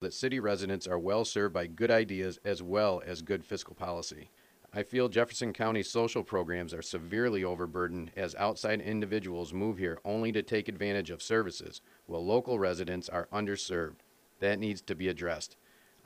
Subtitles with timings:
[0.00, 4.30] that city residents are well served by good ideas as well as good fiscal policy.
[4.72, 10.32] I feel Jefferson County's social programs are severely overburdened as outside individuals move here only
[10.32, 13.96] to take advantage of services, while local residents are underserved.
[14.38, 15.56] That needs to be addressed.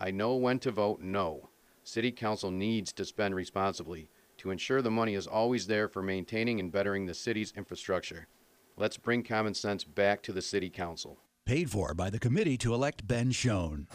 [0.01, 1.51] I know when to vote no.
[1.85, 4.09] City Council needs to spend responsibly
[4.39, 8.27] to ensure the money is always there for maintaining and bettering the city's infrastructure.
[8.77, 11.19] Let's bring common sense back to the City Council.
[11.47, 13.87] Paid for by the committee to elect Ben Schoen.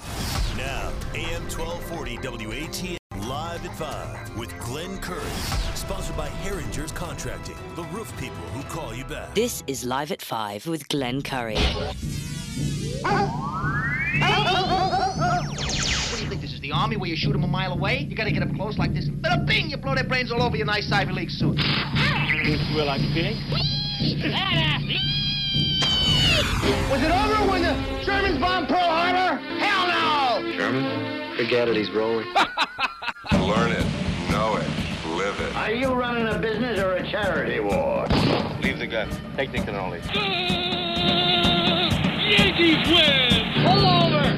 [0.55, 5.19] Now, AM 1240 WATN Live at 5 with Glenn Curry.
[5.73, 9.33] Sponsored by Herringer's Contracting, the roof people who call you back.
[9.33, 11.55] This is Live at 5 with Glenn Curry.
[11.55, 11.95] What
[16.17, 18.05] do you think this is the army where you shoot them a mile away?
[18.07, 19.09] You gotta get up close like this.
[19.09, 19.71] Bada bing!
[19.71, 21.57] You blow their brains all over your nice Ivy League suit.
[22.75, 23.37] Well, like pig.
[26.39, 27.73] Was it over when the
[28.05, 29.41] Germans bombed Pearl Harbor?
[29.59, 30.51] Hell no!
[30.55, 31.35] German?
[31.35, 32.27] Forget it, he's rolling.
[33.33, 33.85] Learn it,
[34.31, 34.65] know it,
[35.17, 35.53] live it.
[35.57, 38.07] Are you running a business or a charity war?
[38.61, 39.09] Leave the gun.
[39.35, 39.99] Take the cannoli.
[42.29, 43.65] Yankees win!
[43.65, 44.33] Pull over!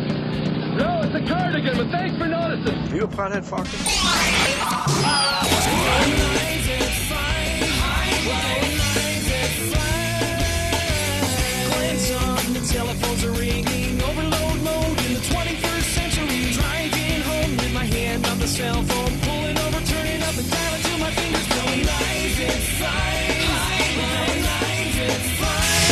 [0.78, 2.96] No, it's a cardigan, but thanks for noticing.
[2.96, 3.78] You a pothead fucker?
[12.72, 16.56] Telephones are ringing, overload mode in the 21st century.
[16.56, 20.82] Driving home with my hand on the cell phone, pulling over, turning up and dialing
[20.82, 21.84] till my fingers going.
[21.84, 23.44] Life is fine.
[24.48, 25.92] Life is fine.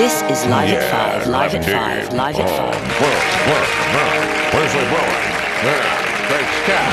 [0.00, 0.88] This is Live at
[1.20, 2.72] 5, Live at 5, Live at 5.
[3.04, 3.20] Whirl,
[3.52, 4.24] whirl, whirl.
[4.56, 5.28] Where's the whirling?
[5.60, 5.84] Yeah,
[6.32, 6.88] great Scott.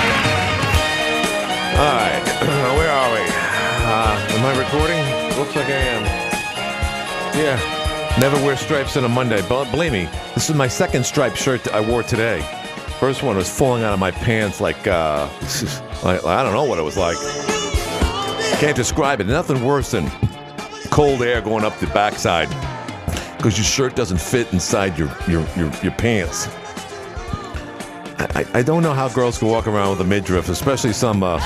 [1.80, 2.20] All right,
[2.76, 3.24] where are we?
[3.88, 5.04] Uh, am I recording?
[5.40, 6.33] Looks like I am.
[7.36, 7.58] Yeah,
[8.20, 9.44] never wear stripes on a Monday.
[9.50, 12.42] But believe me, this is my second striped shirt I wore today.
[13.00, 15.28] First one was falling out of my pants like, uh,
[16.04, 17.18] I, I don't know what it was like.
[18.60, 19.28] Can't describe it.
[19.28, 20.10] Nothing worse than
[20.92, 22.50] cold air going up the backside
[23.38, 26.48] because your shirt doesn't fit inside your your your, your pants.
[28.20, 31.40] I, I don't know how girls can walk around with a midriff, especially some uh,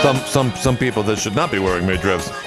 [0.00, 2.43] some some some people that should not be wearing midriffs.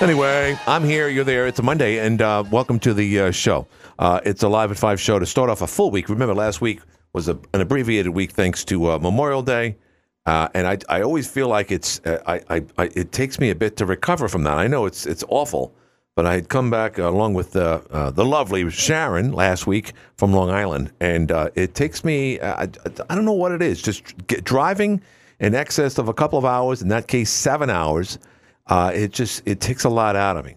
[0.00, 1.08] Anyway, I'm here.
[1.08, 1.48] You're there.
[1.48, 3.66] It's a Monday, and uh, welcome to the uh, show.
[3.98, 6.08] Uh, it's a live at five show to start off a full week.
[6.08, 6.80] Remember, last week
[7.14, 9.76] was a, an abbreviated week thanks to uh, Memorial Day,
[10.24, 13.50] uh, and I, I always feel like it's uh, I, I, I it takes me
[13.50, 14.56] a bit to recover from that.
[14.56, 15.74] I know it's it's awful,
[16.14, 20.48] but I had come back along with uh, the lovely Sharon last week from Long
[20.48, 25.02] Island, and it takes me I, I don't know what it is, just driving
[25.40, 26.82] in excess of a couple of hours.
[26.82, 28.20] In that case, seven hours.
[28.68, 30.56] Uh, it just it takes a lot out of me.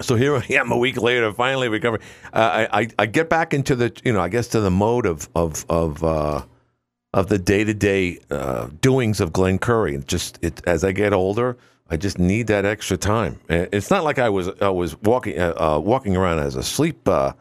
[0.00, 2.02] So here I am a week later, finally recovering.
[2.32, 5.06] Uh, I, I I get back into the you know I guess to the mode
[5.06, 6.42] of of of uh,
[7.12, 8.18] of the day to day
[8.80, 9.98] doings of Glenn Curry.
[10.06, 11.56] Just it as I get older,
[11.90, 13.40] I just need that extra time.
[13.50, 16.62] Uh, It's not like I was I was walking uh, uh, walking around as a
[16.62, 17.32] sleep uh,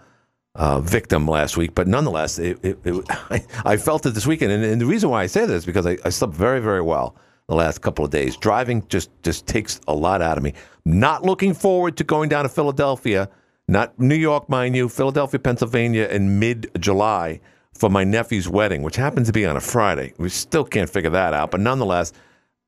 [0.82, 4.52] victim last week, but nonetheless, it, it, it, I, I felt it this weekend.
[4.52, 6.82] And, and the reason why I say this is because I, I slept very very
[6.82, 7.16] well
[7.48, 8.38] the last couple of days.
[8.38, 10.54] Driving just just takes a lot out of me.
[10.86, 13.30] Not looking forward to going down to Philadelphia,
[13.68, 17.40] not New York, mind you, Philadelphia, Pennsylvania, in mid July
[17.74, 20.14] for my nephew's wedding, which happens to be on a Friday.
[20.18, 22.12] We still can't figure that out, but nonetheless,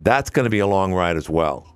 [0.01, 1.75] that's going to be a long ride as well.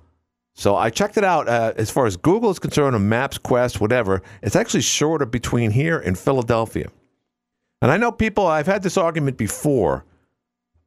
[0.54, 1.48] So I checked it out.
[1.48, 5.72] Uh, as far as Google is concerned, or Maps, Quest, whatever, it's actually shorter between
[5.72, 6.88] here and Philadelphia.
[7.82, 8.46] And I know people.
[8.46, 10.04] I've had this argument before,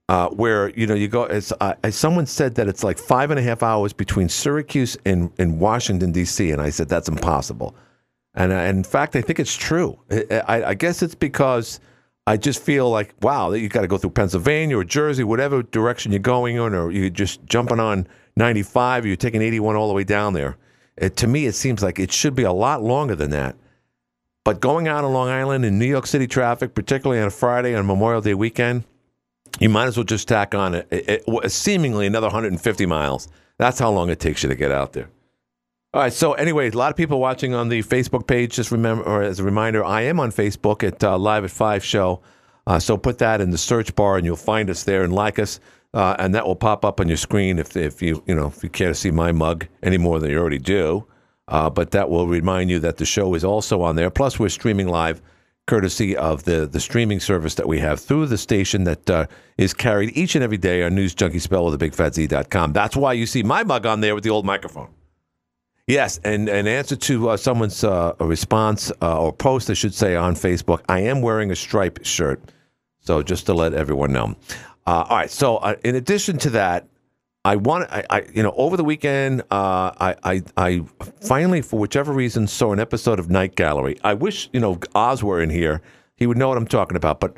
[0.09, 1.25] uh, where you know you go.
[1.25, 4.97] As uh, as someone said that it's like five and a half hours between Syracuse
[5.05, 6.51] and, and Washington D.C.
[6.51, 7.75] And I said that's impossible.
[8.33, 9.99] And, uh, in fact, I think it's true.
[10.11, 11.79] I, I, guess it's because
[12.27, 16.11] I just feel like wow, you got to go through Pennsylvania or Jersey, whatever direction
[16.11, 19.93] you're going in, or you're just jumping on 95, or you're taking 81 all the
[19.93, 20.57] way down there.
[20.97, 23.55] It, to me, it seems like it should be a lot longer than that.
[24.43, 27.75] But going out on Long Island in New York City traffic, particularly on a Friday
[27.75, 28.83] on Memorial Day weekend,
[29.59, 33.27] you might as well just tack on it, seemingly another 150 miles.
[33.57, 35.09] That's how long it takes you to get out there.
[35.93, 36.13] All right.
[36.13, 38.53] So, anyway, a lot of people watching on the Facebook page.
[38.55, 41.83] Just remember, or as a reminder, I am on Facebook at uh, Live at Five
[41.83, 42.21] Show.
[42.67, 45.39] Uh, so put that in the search bar, and you'll find us there and like
[45.39, 45.59] us,
[45.93, 48.61] uh, and that will pop up on your screen if if you you know if
[48.61, 51.07] you care to see my mug any more than you already do.
[51.47, 54.09] Uh, but that will remind you that the show is also on there.
[54.09, 55.21] Plus, we're streaming live,
[55.67, 59.27] courtesy of the the streaming service that we have through the station that uh,
[59.57, 62.73] is carried each and every day on News Junkie Spell with the BigFatZ.com.
[62.73, 64.89] That's why you see my mug on there with the old microphone.
[65.85, 70.15] Yes, and in answer to uh, someone's uh, response uh, or post, I should say,
[70.15, 72.41] on Facebook, I am wearing a striped shirt.
[72.99, 74.35] So just to let everyone know.
[74.85, 75.31] Uh, all right.
[75.31, 76.87] So uh, in addition to that,
[77.47, 80.83] I want I, I you know over the weekend uh, I, I I
[81.21, 83.97] finally for whichever reason saw an episode of Night Gallery.
[84.03, 85.81] I wish you know Oz were in here.
[86.17, 87.21] He would know what I'm talking about.
[87.21, 87.37] But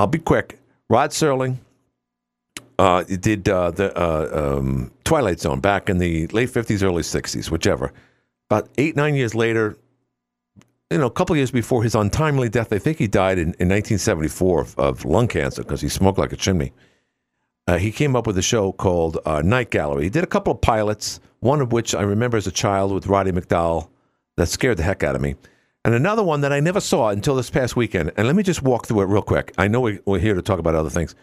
[0.00, 0.58] I'll be quick.
[0.90, 1.58] Rod Serling
[2.80, 7.48] uh, did uh, the uh, um, Twilight Zone back in the late 50s, early 60s,
[7.48, 7.92] whichever.
[8.50, 9.76] About eight, nine years later,
[10.90, 13.68] you know, a couple years before his untimely death, I think he died in, in
[13.68, 16.72] 1974 of, of lung cancer because he smoked like a chimney.
[17.66, 20.04] Uh, he came up with a show called uh, Night Gallery.
[20.04, 23.06] He did a couple of pilots, one of which I remember as a child with
[23.06, 23.88] Roddy McDowall
[24.36, 25.34] that scared the heck out of me.
[25.84, 28.12] And another one that I never saw until this past weekend.
[28.16, 29.52] And let me just walk through it real quick.
[29.56, 31.14] I know we, we're here to talk about other things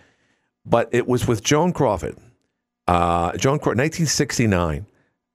[0.65, 2.17] but it was with Joan Crawford.
[2.87, 4.85] Uh, Joan Crawford, 1969,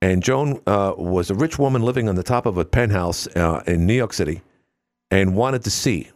[0.01, 3.63] and Joan uh, was a rich woman living on the top of a penthouse uh,
[3.67, 4.43] in New York City,
[5.11, 6.11] and wanted to see.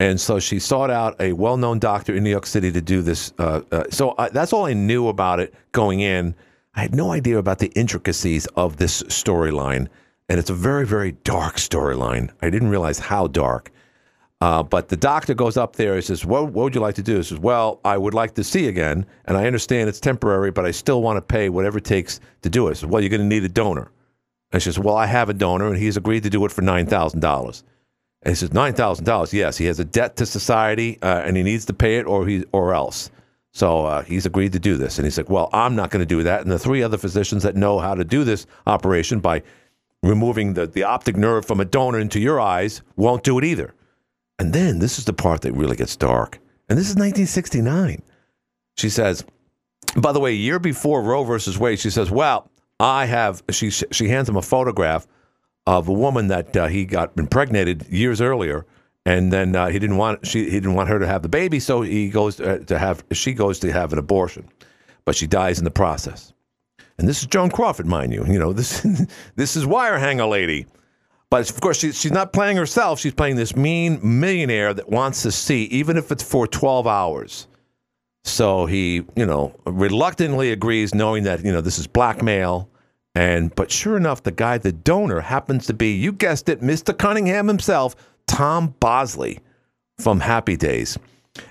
[0.00, 3.32] And so she sought out a well-known doctor in New York City to do this.
[3.38, 6.34] Uh, uh, so I, that's all I knew about it going in.
[6.74, 9.88] I had no idea about the intricacies of this storyline,
[10.28, 12.30] and it's a very, very dark storyline.
[12.42, 13.70] I didn't realize how dark.
[14.40, 17.02] Uh, but the doctor goes up there and says, what, what would you like to
[17.02, 17.16] do?
[17.16, 20.66] He says, Well, I would like to see again, and I understand it's temporary, but
[20.66, 22.72] I still want to pay whatever it takes to do it.
[22.72, 23.90] I says, Well, you're going to need a donor.
[24.52, 26.62] And she says, Well, I have a donor, and he's agreed to do it for
[26.62, 27.62] $9,000.
[28.24, 29.58] And he says, $9,000, yes.
[29.58, 32.44] He has a debt to society, uh, and he needs to pay it or, he,
[32.52, 33.10] or else.
[33.52, 34.98] So uh, he's agreed to do this.
[34.98, 36.42] And he's like, Well, I'm not going to do that.
[36.42, 39.42] And the three other physicians that know how to do this operation by
[40.02, 43.72] removing the, the optic nerve from a donor into your eyes won't do it either.
[44.38, 46.40] And then this is the part that really gets dark.
[46.68, 48.02] And this is 1969.
[48.76, 49.24] She says,
[49.96, 52.50] by the way, year before Roe versus Wade, she says, well,
[52.80, 55.06] I have, she, she hands him a photograph
[55.66, 58.66] of a woman that uh, he got impregnated years earlier.
[59.06, 61.60] And then uh, he didn't want she he didn't want her to have the baby,
[61.60, 64.48] so he goes to, to have she goes to have an abortion,
[65.04, 66.32] but she dies in the process.
[66.96, 68.24] And this is Joan Crawford, mind you.
[68.26, 68.80] You know this
[69.36, 70.66] this is wire hanger lady.
[71.34, 73.00] But of course, she, she's not playing herself.
[73.00, 77.48] She's playing this mean millionaire that wants to see, even if it's for 12 hours.
[78.22, 82.70] So he, you know, reluctantly agrees, knowing that, you know, this is blackmail.
[83.14, 86.96] And, but sure enough, the guy, the donor, happens to be, you guessed it, Mr.
[86.96, 87.94] Cunningham himself,
[88.26, 89.40] Tom Bosley
[89.98, 90.98] from Happy Days.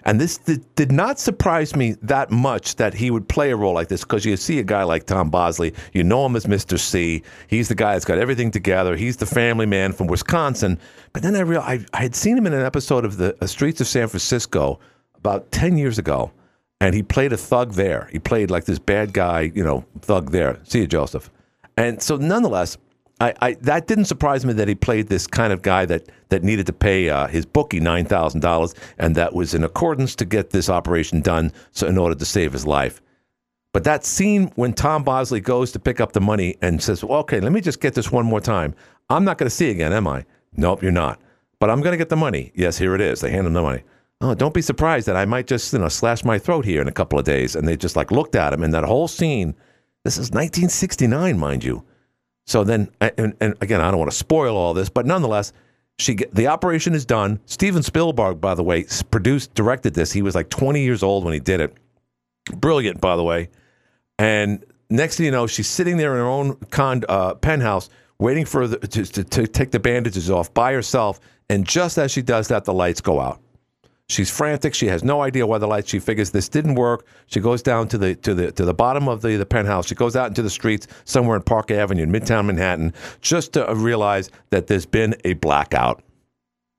[0.05, 3.73] And this did, did, not surprise me that much that he would play a role
[3.73, 6.79] like this because you see a guy like Tom Bosley, you know him as Mr.
[6.79, 7.21] C.
[7.47, 8.95] He's the guy that's got everything together.
[8.95, 10.79] He's the family man from Wisconsin.
[11.11, 13.47] But then I realized I, I had seen him in an episode of the uh,
[13.47, 14.79] Streets of San Francisco
[15.15, 16.31] about 10 years ago,
[16.79, 18.07] and he played a thug there.
[18.11, 20.59] He played like this bad guy, you know, thug there.
[20.63, 21.29] See you, Joseph.
[21.77, 22.77] And so, nonetheless,
[23.19, 26.43] I, I, that didn't surprise me that he played this kind of guy that that
[26.43, 30.25] needed to pay uh, his bookie nine thousand dollars, and that was in accordance to
[30.25, 33.01] get this operation done, so in order to save his life.
[33.71, 37.19] But that scene when Tom Bosley goes to pick up the money and says, well,
[37.19, 38.75] "Okay, let me just get this one more time.
[39.09, 40.25] I'm not going to see again, am I?
[40.55, 41.21] Nope, you're not.
[41.59, 42.51] But I'm going to get the money.
[42.55, 43.21] Yes, here it is.
[43.21, 43.83] They hand him the money.
[44.21, 46.87] Oh, don't be surprised that I might just you know slash my throat here in
[46.87, 49.55] a couple of days." And they just like looked at him, and that whole scene.
[50.03, 51.83] This is 1969, mind you.
[52.45, 55.53] So then, and, and again, I don't want to spoil all this, but nonetheless,
[55.97, 57.39] she the operation is done.
[57.45, 60.11] Steven Spielberg, by the way, produced, directed this.
[60.11, 61.77] He was like 20 years old when he did it.
[62.55, 63.49] Brilliant, by the way.
[64.19, 68.45] And next thing you know, she's sitting there in her own con, uh, penthouse, waiting
[68.45, 71.19] for the, to, to, to take the bandages off by herself.
[71.49, 73.39] And just as she does that, the lights go out.
[74.09, 74.73] She's frantic.
[74.73, 75.89] She has no idea why the lights.
[75.89, 77.05] She figures this didn't work.
[77.27, 79.87] She goes down to the to the to the bottom of the, the penthouse.
[79.87, 83.73] She goes out into the streets somewhere in Park Avenue in Midtown Manhattan just to
[83.73, 86.03] realize that there's been a blackout.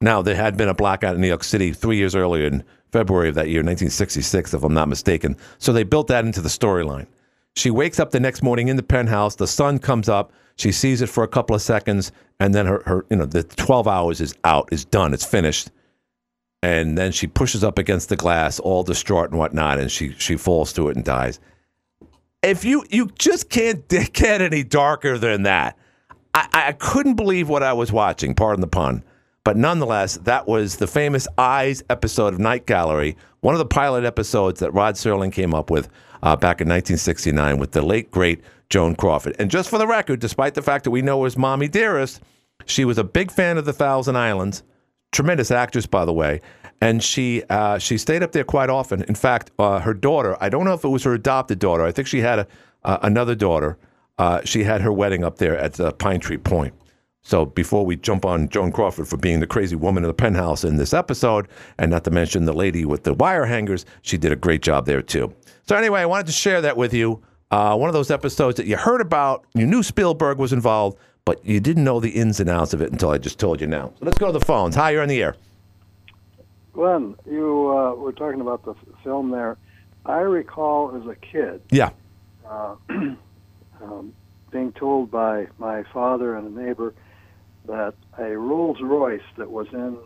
[0.01, 2.63] Now there had been a blackout in New York City three years earlier in
[2.93, 5.37] February of that year, 1966, if I'm not mistaken.
[5.59, 7.07] So they built that into the storyline.
[7.57, 9.37] She wakes up the next morning in the penthouse.
[9.37, 10.33] The sun comes up.
[10.57, 13.43] She sees it for a couple of seconds, and then her, her you know the
[13.43, 15.71] 12 hours is out, is done, it's finished
[16.65, 20.37] and then she pushes up against the glass, all distraught and whatnot, and she she
[20.37, 21.39] falls to it and dies.
[22.43, 25.77] If you you just can't get any darker than that.
[26.33, 28.35] I, I couldn't believe what I was watching.
[28.35, 29.05] Pardon the pun.
[29.45, 34.05] But nonetheless, that was the famous Eyes episode of Night Gallery, one of the pilot
[34.05, 35.89] episodes that Rod Serling came up with
[36.23, 38.41] uh, back in 1969 with the late, great
[38.71, 39.37] Joan Crawford.
[39.39, 42.23] And just for the record, despite the fact that we know her as Mommy Dearest,
[42.65, 44.63] she was a big fan of the Thousand Islands
[45.15, 46.41] tremendous actress, by the way.
[46.81, 49.03] And she uh, she stayed up there quite often.
[49.05, 51.85] In fact, uh, her daughter, I don't know if it was her adopted daughter.
[51.89, 52.47] I think she had a,
[52.83, 53.79] uh, another daughter.
[54.19, 56.75] uh, she had her wedding up there at uh, Pine Tree Point.
[57.23, 60.63] So before we jump on Joan Crawford for being the crazy woman in the penthouse
[60.63, 64.31] in this episode, and not to mention the lady with the wire hangers, she did
[64.31, 65.35] a great job there too.
[65.67, 67.23] So anyway, I wanted to share that with you.
[67.51, 71.43] Uh, one of those episodes that you heard about, you knew Spielberg was involved, but
[71.45, 73.93] you didn't know the ins and outs of it until I just told you now.
[73.99, 74.75] So let's go to the phones.
[74.77, 75.37] Hi, you're on the air.
[76.75, 79.57] Glenn, you uh, were talking about the f- film there.
[80.05, 81.91] I recall as a kid Yeah.
[82.47, 84.13] uh, um,
[84.51, 86.93] being told by my father and a neighbor
[87.67, 89.97] that a Rolls Royce that was in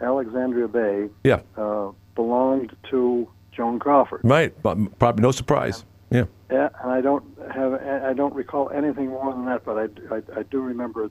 [0.00, 1.40] Alexandria Bay Yeah.
[1.58, 4.22] uh, belonged to Joan Crawford.
[4.24, 4.54] Right.
[4.62, 5.84] But probably no surprise.
[6.10, 6.24] Yeah.
[6.50, 10.40] Yeah, and I don't have I don't recall anything more than that, but I, I,
[10.40, 11.10] I do remember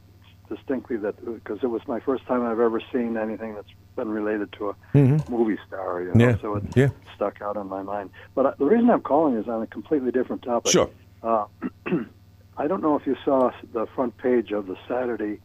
[0.49, 4.51] distinctly that because it was my first time I've ever seen anything that's been related
[4.53, 5.29] to a Mhm.
[5.29, 6.01] movie star.
[6.01, 6.89] You know, Yeah, so it yeah.
[7.15, 8.09] stuck out in my mind.
[8.33, 10.71] But uh, the reason I'm calling is on a completely different topic.
[10.71, 10.89] Sure.
[11.21, 11.45] Uh,
[12.57, 15.39] I don't know if you saw the front page of the Saturday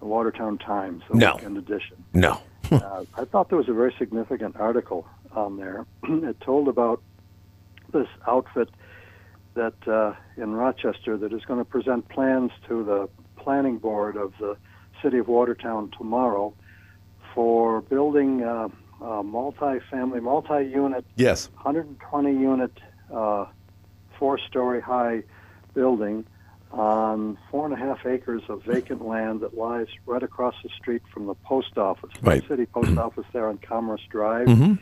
[0.00, 1.34] Watertown Times, the No.
[1.34, 1.96] weekend edition.
[2.14, 2.38] No.
[2.72, 5.84] uh, I thought there was a very significant article on there.
[6.04, 7.02] it told about
[7.92, 8.68] this outfit
[9.54, 13.08] that uh, in Rochester that is going to present plans to the
[13.42, 14.56] planning board of the
[15.02, 16.54] city of Watertown tomorrow
[17.34, 18.68] for building uh,
[19.00, 21.50] a multi-family, multi-unit, Yes.
[21.62, 22.72] 120 unit,
[23.12, 23.46] uh,
[24.18, 25.22] four-story high
[25.74, 26.24] building
[26.70, 31.02] on four and a half acres of vacant land that lies right across the street
[31.12, 32.42] from the post office, Right.
[32.42, 34.48] the city post office there on Commerce Drive.
[34.48, 34.78] Mhm.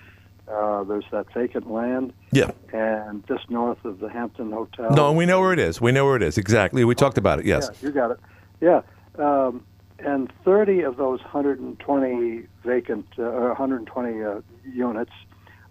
[0.49, 2.51] Uh, there's that vacant land, Yeah.
[2.73, 4.91] and just north of the Hampton Hotel.
[4.91, 5.81] No, we know where it is.
[5.81, 6.37] We know where it is.
[6.37, 6.85] Exactly.
[6.85, 7.47] We talked about it.
[7.47, 7.71] Yes.
[7.81, 8.19] Yeah, you got it.
[8.61, 8.81] Yeah.
[9.19, 9.65] Um,
[10.01, 15.13] and 30 of those 120 vacant, uh, or 120 uh, units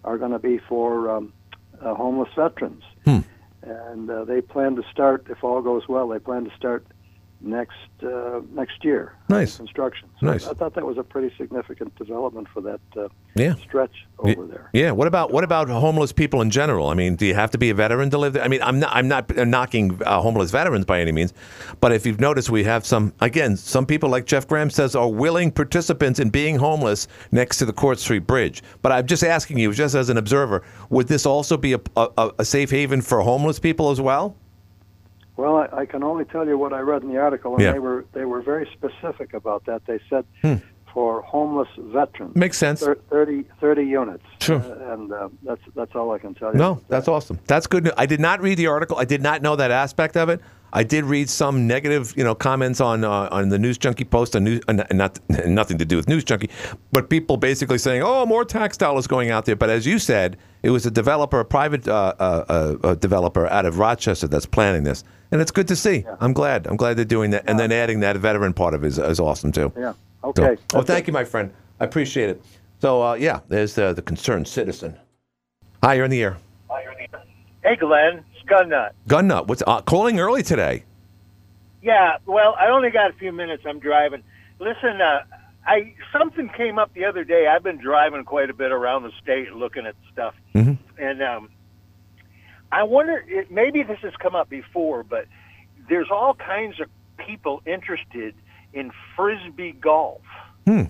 [0.04, 1.32] are going to be for um,
[1.80, 2.82] uh, homeless veterans.
[3.04, 3.18] Hmm.
[3.62, 6.84] And uh, they plan to start, if all goes well, they plan to start
[7.42, 9.14] next uh, next year.
[9.28, 9.56] Nice.
[9.56, 10.08] Construction.
[10.20, 10.46] So Nice.
[10.46, 13.54] I thought that was a pretty significant development for that uh, Yeah.
[13.56, 14.68] stretch over there.
[14.72, 14.90] Yeah.
[14.92, 16.88] What about what about homeless people in general?
[16.88, 18.42] I mean, do you have to be a veteran to live there?
[18.44, 21.32] I mean, I'm not I'm not knocking uh, homeless veterans by any means,
[21.80, 25.08] but if you've noticed, we have some again some people like Jeff Graham says are
[25.08, 28.62] willing participants in being homeless next to the Court Street Bridge.
[28.82, 32.30] But I'm just asking you, just as an observer, would this also be a, a,
[32.40, 34.36] a safe haven for homeless people as well?
[35.36, 37.72] Well, I, I can only tell you what I read in the article, and Yeah.
[37.72, 39.82] they were they were very specific about that.
[39.86, 40.54] They said Hmm.
[40.92, 42.80] for homeless veterans, Makes sense.
[42.80, 44.24] thir- 30, 30 units.
[44.40, 44.58] Sure.
[44.60, 46.58] Uh, and uh, that's that's all I can tell you.
[46.58, 47.38] No, that's awesome.
[47.46, 47.84] That's good.
[47.84, 47.94] News.
[47.96, 48.98] I did not read the article.
[48.98, 50.40] I did not know that aspect of it.
[50.74, 54.34] I did read some negative, you know, comments on uh, on the News Junkie post,
[54.36, 56.50] on news, uh, not nothing to do with News Junkie,
[56.92, 60.36] but people basically saying, "Oh, more tax dollars going out there." But as you said,
[60.62, 64.46] it was a developer, a private uh, uh, uh, uh, developer out of Rochester that's
[64.46, 66.04] planning this, and it's good to see.
[66.20, 66.66] I'm glad.
[66.68, 69.18] I'm glad they're doing that, and then adding that veteran part of it is, is
[69.18, 69.72] awesome too.
[69.76, 69.92] Yeah.
[70.22, 70.56] So- Okay.
[70.74, 71.52] oh, thank you, my friend.
[71.80, 72.40] I appreciate it.
[72.80, 74.96] So, uh, yeah, there's uh, the concerned citizen.
[75.82, 76.36] Hi, you're in the air.
[77.64, 78.94] Hey, Glenn, it's Gun Nut.
[79.08, 79.46] Gun nut.
[79.48, 80.82] What's uh, calling early today?
[81.80, 83.62] Yeah, well, I only got a few minutes.
[83.66, 84.22] I'm driving.
[84.60, 85.22] Listen, uh,
[85.66, 87.46] I something came up the other day.
[87.48, 90.76] I've been driving quite a bit around the state looking at stuff, Mhm.
[90.98, 91.48] and um,
[92.72, 93.24] I wonder.
[93.28, 95.26] It, maybe this has come up before, but
[95.88, 96.88] there's all kinds of
[97.18, 98.34] people interested
[98.72, 100.22] in frisbee golf.
[100.66, 100.84] Hmm.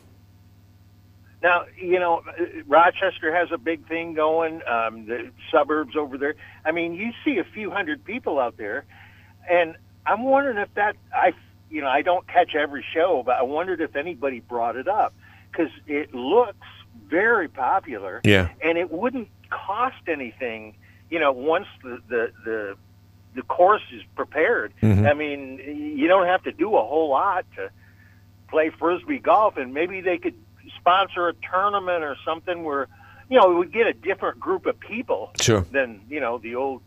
[1.42, 2.22] Now, you know,
[2.68, 4.62] Rochester has a big thing going.
[4.66, 6.36] Um, the suburbs over there.
[6.64, 8.84] I mean, you see a few hundred people out there,
[9.50, 11.32] and I'm wondering if that I,
[11.68, 15.14] you know, I don't catch every show, but I wondered if anybody brought it up
[15.50, 16.66] because it looks
[17.08, 18.20] very popular.
[18.24, 18.48] Yeah.
[18.62, 20.76] and it wouldn't cost anything.
[21.12, 22.76] You know, once the the the,
[23.36, 24.72] the course is prepared.
[24.82, 25.08] Mhm.
[25.10, 27.70] I mean, you don't have to do a whole lot to
[28.48, 30.34] play frisbee golf, and maybe they could
[30.80, 32.88] sponsor a tournament or something where
[33.28, 35.66] you know we would get a different group of people Sure.
[35.70, 36.80] than you know the old.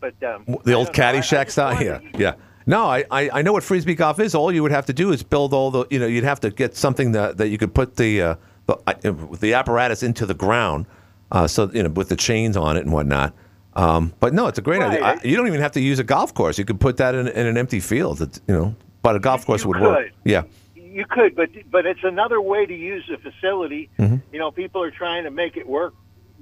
[0.00, 1.04] But um, The old don't know.
[1.04, 1.82] I- I Caddyshack style.
[1.82, 2.34] Yeah, yeah.
[2.66, 4.34] No, I, I, I know what frisbee golf is.
[4.34, 6.50] All you would have to do is build all the, you know, you'd have to
[6.50, 8.34] get something that, that you could put the uh,
[8.66, 10.86] the, uh, the apparatus into the ground,
[11.34, 13.34] uh, so you know, with the chains on it and whatnot.
[13.74, 15.02] Um, but no, it's a great idea.
[15.04, 16.58] I, you don't even have to use a golf course.
[16.58, 18.22] You could put that in, in an empty field.
[18.22, 20.12] It's, you know, but a golf course would work.
[20.24, 20.44] Yeah.
[20.76, 23.90] You could, but but it's another way to use the facility.
[23.98, 24.22] Mhm.
[24.32, 25.92] You know, people are trying to make it work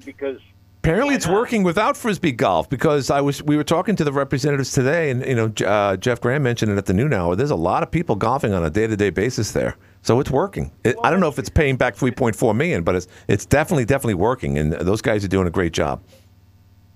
[0.04, 0.38] because
[0.82, 4.72] Apparently, it's working without frisbee golf because I was we were talking to the representatives
[4.72, 7.36] today, and you know uh, Jeff Graham mentioned it at the noon hour.
[7.36, 10.28] There's a lot of people golfing on a day to day basis there, so it's
[10.28, 10.72] working.
[10.82, 14.14] It, I don't know if it's paying back 3.4 million, but it's it's definitely definitely
[14.14, 16.02] working, and those guys are doing a great job.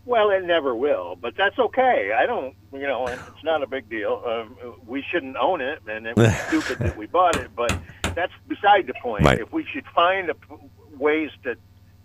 [0.04, 2.10] Well, it never will, but that's okay.
[2.12, 4.20] I don't, you know, it's not a big deal.
[4.26, 7.78] Um, we shouldn't own it, and it was stupid that we bought it, but
[8.16, 9.24] that's beside the point.
[9.24, 9.38] Right.
[9.38, 10.56] If we should find a p-
[10.98, 11.54] ways to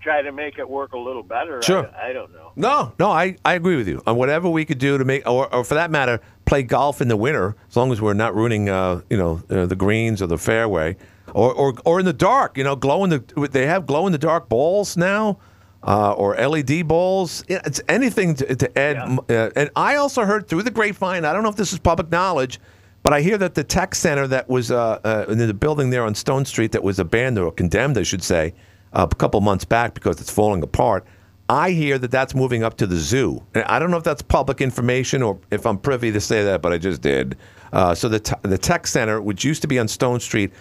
[0.01, 1.89] try to make it work a little better, Sure.
[1.95, 2.51] I, I don't know.
[2.55, 5.53] No, no, I, I agree with you on whatever we could do to make, or,
[5.53, 8.69] or for that matter, play golf in the winter, as long as we're not ruining,
[8.69, 10.97] uh, you know, uh, the greens or the fairway,
[11.33, 12.57] or, or or in the dark.
[12.57, 15.37] You know, glow in the they have glow in the dark balls now,
[15.83, 17.43] uh, or LED balls.
[17.47, 18.97] It's anything to, to add.
[19.29, 21.23] Uh, and I also heard through the grapevine.
[21.25, 22.59] I don't know if this is public knowledge.
[23.03, 26.03] But I hear that the tech center that was uh, uh, in the building there
[26.03, 28.53] on Stone Street that was abandoned or condemned, I should say, uh,
[28.93, 31.05] a couple months back because it's falling apart.
[31.49, 33.43] I hear that that's moving up to the zoo.
[33.53, 36.61] And I don't know if that's public information or if I'm privy to say that,
[36.61, 37.37] but I just did.
[37.73, 40.51] Uh, so the t- the tech center, which used to be on Stone Street,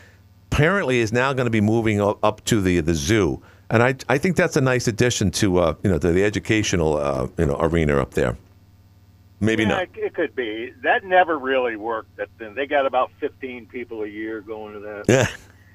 [0.50, 3.40] apparently is now going to be moving up, to the the zoo.
[3.68, 6.96] And I I think that's a nice addition to uh, you know to the educational
[6.96, 8.36] uh, you know arena up there.
[9.40, 9.88] Maybe yeah, not.
[9.94, 10.72] It, could be.
[10.82, 12.16] That never really worked.
[12.16, 15.04] That they got about 15 people a year going to that.
[15.08, 15.28] Yeah.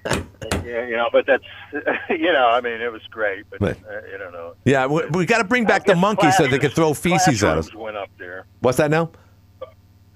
[0.06, 1.44] Yeah, you know, but that's,
[2.10, 3.78] you know, I mean, it was great, but Right.
[3.90, 4.54] uh, you don't know.
[4.66, 7.58] Yeah, we, we got to bring back the monkeys so they could throw feces at
[7.58, 7.74] us.
[7.74, 8.46] Went up there.
[8.60, 9.12] What's that now?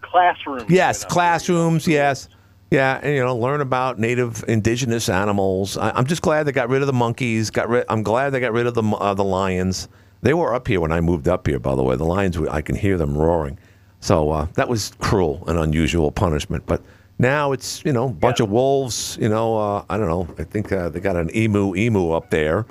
[0.02, 0.70] Classrooms.
[0.70, 1.88] Yes, classrooms.
[1.88, 2.30] Yes,
[2.72, 5.78] yeah, and you know, learn about native indigenous animals.
[5.78, 7.50] I, I'm just glad they got rid of the monkeys.
[7.52, 7.86] Got rid.
[7.90, 9.88] I'm glad they got rid of the uh, the lions.
[10.22, 11.60] They were up here when I moved up here.
[11.60, 12.38] By the way, the lions.
[12.38, 13.58] I can hear them roaring.
[14.00, 16.66] So uh, that was cruel and unusual punishment.
[16.66, 16.82] But
[17.20, 19.18] now it's you know a bunch of wolves.
[19.22, 20.28] You know, uh, I don't know.
[20.40, 22.66] I think uh, they got an emu emu up there.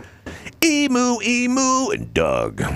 [0.64, 2.62] Emu emu and Doug.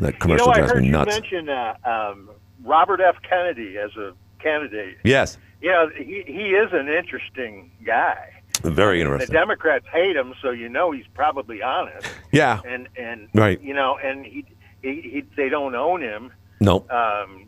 [0.00, 1.12] That commercial You know, I drives me you nuts.
[1.12, 2.30] mention uh, um,
[2.62, 3.16] Robert F.
[3.28, 4.96] Kennedy as a candidate.
[5.02, 8.30] Yes, You know, he, he is an interesting guy.
[8.62, 9.26] very interesting.
[9.26, 9.32] The.
[9.40, 12.06] Democrats hate him, so you know he's probably honest.
[12.30, 12.60] Yeah.
[12.64, 13.60] And and Right.
[13.60, 14.44] you know, and he,
[14.82, 16.30] he, he they don't own him.
[16.60, 16.88] Nope.
[16.92, 17.46] Um,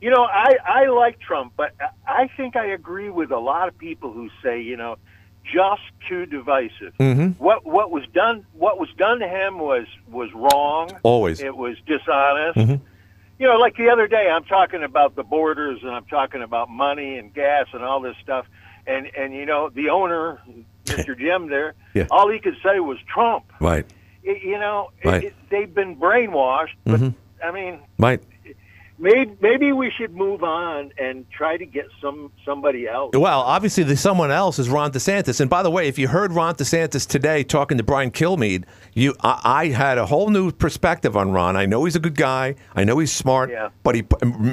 [0.00, 1.72] you know, I I like Trump, but
[2.06, 4.96] I- think I agree with a lot of people who say, you know,
[5.44, 6.92] just too divisive.
[7.00, 7.42] Mm-hmm.
[7.42, 10.90] What what was done what was done to him was was wrong.
[11.02, 11.40] Always.
[11.40, 12.58] It was dishonest.
[12.58, 12.80] Mhm.
[13.38, 16.68] You know, like the other day, I'm talking about the borders and I'm talking about
[16.70, 18.46] money and gas and all this stuff.
[18.86, 20.38] And and you know, the owner,
[20.86, 21.18] Mr.
[21.18, 22.06] Jim, there, Yeah.
[22.10, 23.44] all he could say was Trump.
[23.60, 23.86] Right.
[24.22, 25.24] It, you know, Right.
[25.24, 26.74] it, they've been brainwashed.
[26.84, 27.14] But Mhm.
[27.44, 28.20] I mean, Right.
[28.98, 33.12] Maybe maybe we should move on and try to get some somebody else.
[33.14, 35.40] Well, obviously, the someone else is Ron DeSantis.
[35.40, 39.14] And by the way, if you heard Ron DeSantis today talking to Brian Kilmeade, you,
[39.20, 41.56] I, I had a whole new perspective on Ron.
[41.56, 42.54] I know he's a good guy.
[42.74, 43.50] I know he's smart.
[43.50, 43.70] Yeah.
[43.82, 44.04] But he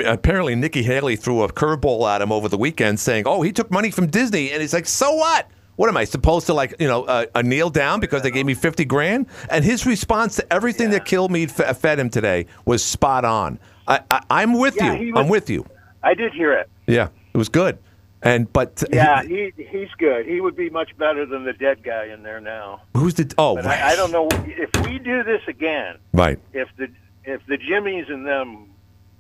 [0.05, 3.71] apparently Nikki Haley threw a curveball at him over the weekend, saying, "Oh, he took
[3.71, 6.87] money from Disney," and he's like, "So what?" What am I supposed to like, you
[6.87, 9.27] know, uh, uh, kneel down because they gave me fifty grand?
[9.49, 13.59] And his response to everything that Kilmeade f- fed him today was spot on.
[13.87, 15.13] I, I, I'm with Yeah, you.
[15.13, 15.65] was- I'm with you.
[16.03, 16.69] I did hear it.
[16.87, 17.77] Yeah, it was good.
[18.21, 20.25] And but Yeah, he he's good.
[20.25, 22.81] He would be much better than the dead guy in there now.
[22.95, 25.97] who's the oh But I, I don't know if we do this again.
[26.13, 26.87] right If the
[27.23, 28.69] if the Jimmies and them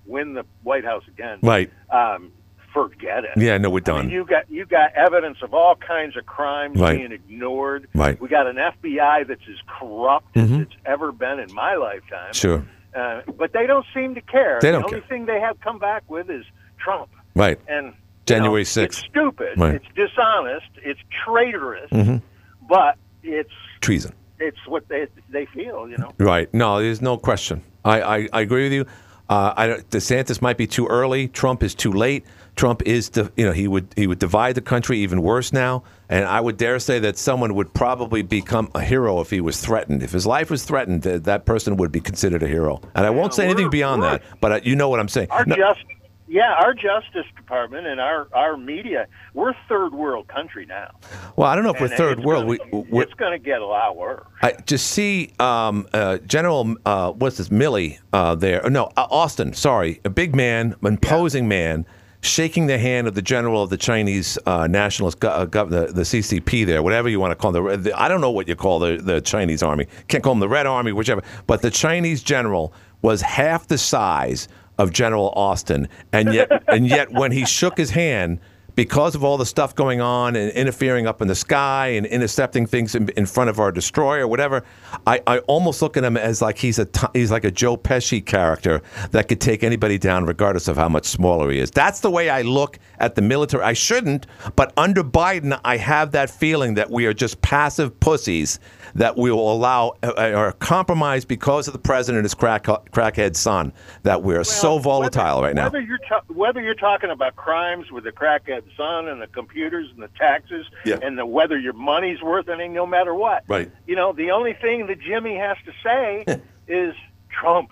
[0.07, 2.31] win the White House again, right um,
[2.73, 3.31] forget it.
[3.37, 6.25] yeah no we're I done mean, you got you got evidence of all kinds of
[6.25, 6.97] crimes Right.
[6.97, 7.87] being ignored.
[7.93, 8.19] Right.
[8.19, 10.43] We got an FBI that's as corrupt Mhm.
[10.55, 12.33] as it's ever been in my lifetime.
[12.33, 14.59] sure Uh, but they don't seem to care.
[14.61, 15.09] They the don't the only care.
[15.09, 16.45] thing they have come back with is
[16.79, 17.09] Trump.
[17.35, 17.93] right And
[18.25, 18.83] January know, 6th.
[18.85, 19.57] It's stupid.
[19.59, 19.75] Right.
[19.75, 20.67] It's dishonest.
[20.77, 21.89] It's traitorous.
[21.91, 22.21] Mhm.
[22.67, 25.87] But it's treason it's what they they feel.
[25.89, 26.11] You know.
[26.19, 28.85] right no there's no question I I, I agree with you
[29.29, 32.23] uh, I DeSantis might be too early Trump is too late
[32.55, 35.83] Trump is the you know he would he would divide the country even worse now
[36.09, 39.59] and I would dare say that someone would probably become a hero if he was
[39.59, 43.05] threatened if his life was threatened that, that person would be considered a hero and
[43.05, 45.83] I won't say anything beyond that but you know what I'm saying Our No- just
[46.27, 50.91] yeah, our Justice Department and our our media, we're third world country now.
[51.35, 53.65] well I don't know if we're third world Gonna, we, it's going to get a
[53.65, 54.25] lot worse.
[54.41, 58.67] I just see um, uh, General uh, what's this Milley uh, there?
[58.69, 59.53] No, uh, Austin.
[59.53, 61.85] Sorry, a big man, imposing man,
[62.25, 66.01] shaking the hand of the general of the Chinese uh, nationalist go- uh, the, the
[66.01, 67.65] CCP there, whatever you want to call them.
[67.65, 69.87] The, the, I don't know what you call the, the Chinese army.
[70.07, 71.21] Can't call them the Red Army, whichever.
[71.47, 77.11] But the Chinese general was half the size of General Austin, and yet and yet
[77.11, 78.39] when he shook his hand.
[78.75, 82.65] Because of all the stuff going on and interfering up in the sky and intercepting
[82.65, 84.63] things in, in front of our destroyer whatever,
[85.07, 88.25] I, I almost look at him as like he's a he's like a Joe Pesci
[88.25, 91.71] character that could take anybody down regardless of how much smaller he is.
[91.71, 93.63] That's the way I look at the military.
[93.63, 98.59] I shouldn't, but under Biden, I have that feeling that we are just passive pussies
[98.95, 102.63] that we will allow uh, uh, or compromise because of the president and his crack
[102.63, 103.73] crackhead son.
[104.03, 105.65] That we're so volatile right now.
[105.65, 109.89] Whether you're ta- whether you're talking about crimes with the crackhead son and the computers
[109.93, 110.99] and the taxes Yeah.
[111.01, 113.43] and the whether your money's worth anything, no matter what.
[113.47, 113.69] Right.
[113.85, 116.95] You know, the only thing that Jimmy has to say is
[117.29, 117.71] Trump.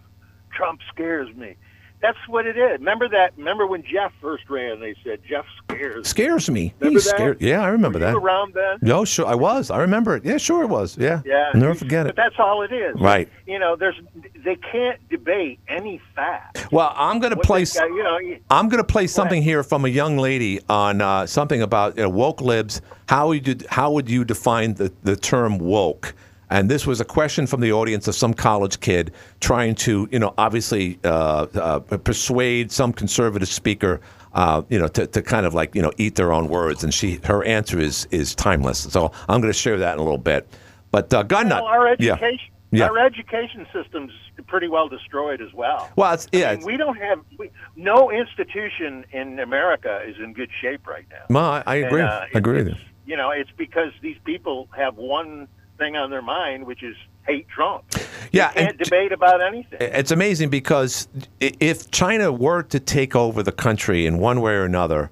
[0.52, 1.56] Trump scares me.
[2.04, 2.80] That's what it is.
[2.80, 3.32] Remember that?
[3.38, 4.82] Remember when Jeff first ran?
[4.82, 6.06] They said Jeff scares.
[6.08, 6.74] Scares me.
[6.82, 7.16] Remember He's that?
[7.16, 7.42] scared.
[7.42, 8.12] Yeah, I remember Were that.
[8.12, 8.78] you around then?
[8.82, 9.72] No, sure, I was.
[9.72, 10.26] I remember it.
[10.26, 10.98] Yeah, sure, it was.
[10.98, 11.22] Yeah.
[11.26, 11.52] Yeah.
[11.54, 12.16] I'll never forget it.
[12.16, 13.00] But that's all it is.
[13.00, 13.30] Right.
[13.48, 13.96] You know, there's
[14.44, 16.68] they can't debate any fact.
[16.74, 17.64] Well, I'm going to play.
[17.64, 21.00] guy- you know, you- I'm going to play something here from a young lady on
[21.00, 22.82] uh, something about you know, woke libs.
[23.08, 26.14] How would you how would you define the, the term woke?
[26.54, 30.20] And this was a question from the audience of some college kid trying to, you
[30.20, 34.02] know, obviously uh, uh, persuade some conservative speaker,
[34.34, 36.84] uh, you know, to, to kind of like, you know, eat their own words.
[36.84, 38.78] And she, her answer is is timeless.
[38.78, 40.48] So I'm going to share that in a little bit.
[40.92, 42.86] But uh, gun well, our education, yeah.
[42.86, 44.12] our education system's
[44.46, 45.90] pretty well destroyed as well.
[45.96, 50.34] Well, it's, yeah, I mean, we don't have we, no institution in America is in
[50.34, 51.26] good shape right now.
[51.32, 52.02] No, I, I And, agree.
[52.04, 52.76] uh, I agree with you.
[53.08, 57.48] You know, it's because these people have one thing on their mind, which is hate
[57.50, 57.84] Trump.
[58.32, 59.78] Yeah, you can't debate about anything.
[59.80, 61.08] It's amazing because
[61.40, 65.12] if China were to take over the country in one way or another,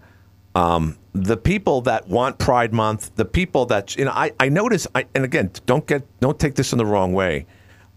[0.55, 4.87] um, the people that want Pride Month, the people that you know, I, I notice,
[4.95, 7.45] I, and again, don't get don't take this in the wrong way,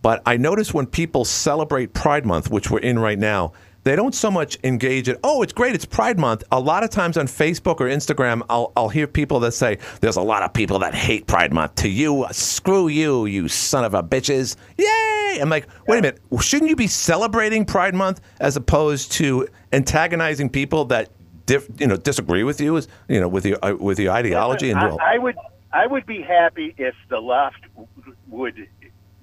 [0.03, 3.53] but I notice when people celebrate Pride Month, which we're in right now,
[3.85, 6.43] they don't so much engage in, oh, it's great, it's Pride Month.
[6.51, 10.17] A lot of times on Facebook or Instagram, I'll, I'll hear people that say, there's
[10.17, 11.77] a lot of people that hate Pride Month.
[11.77, 14.57] To you, screw you, you son of a bitches.
[14.77, 15.39] Yay!
[15.41, 20.49] I'm like, wait a minute, shouldn't you be celebrating Pride Month as opposed to antagonizing
[20.49, 21.11] people that
[21.47, 24.71] diff, you know disagree with you, as, you know, with your uh, with your ideology
[24.71, 25.37] and I, I would
[25.73, 28.69] I would be happy if the left w- would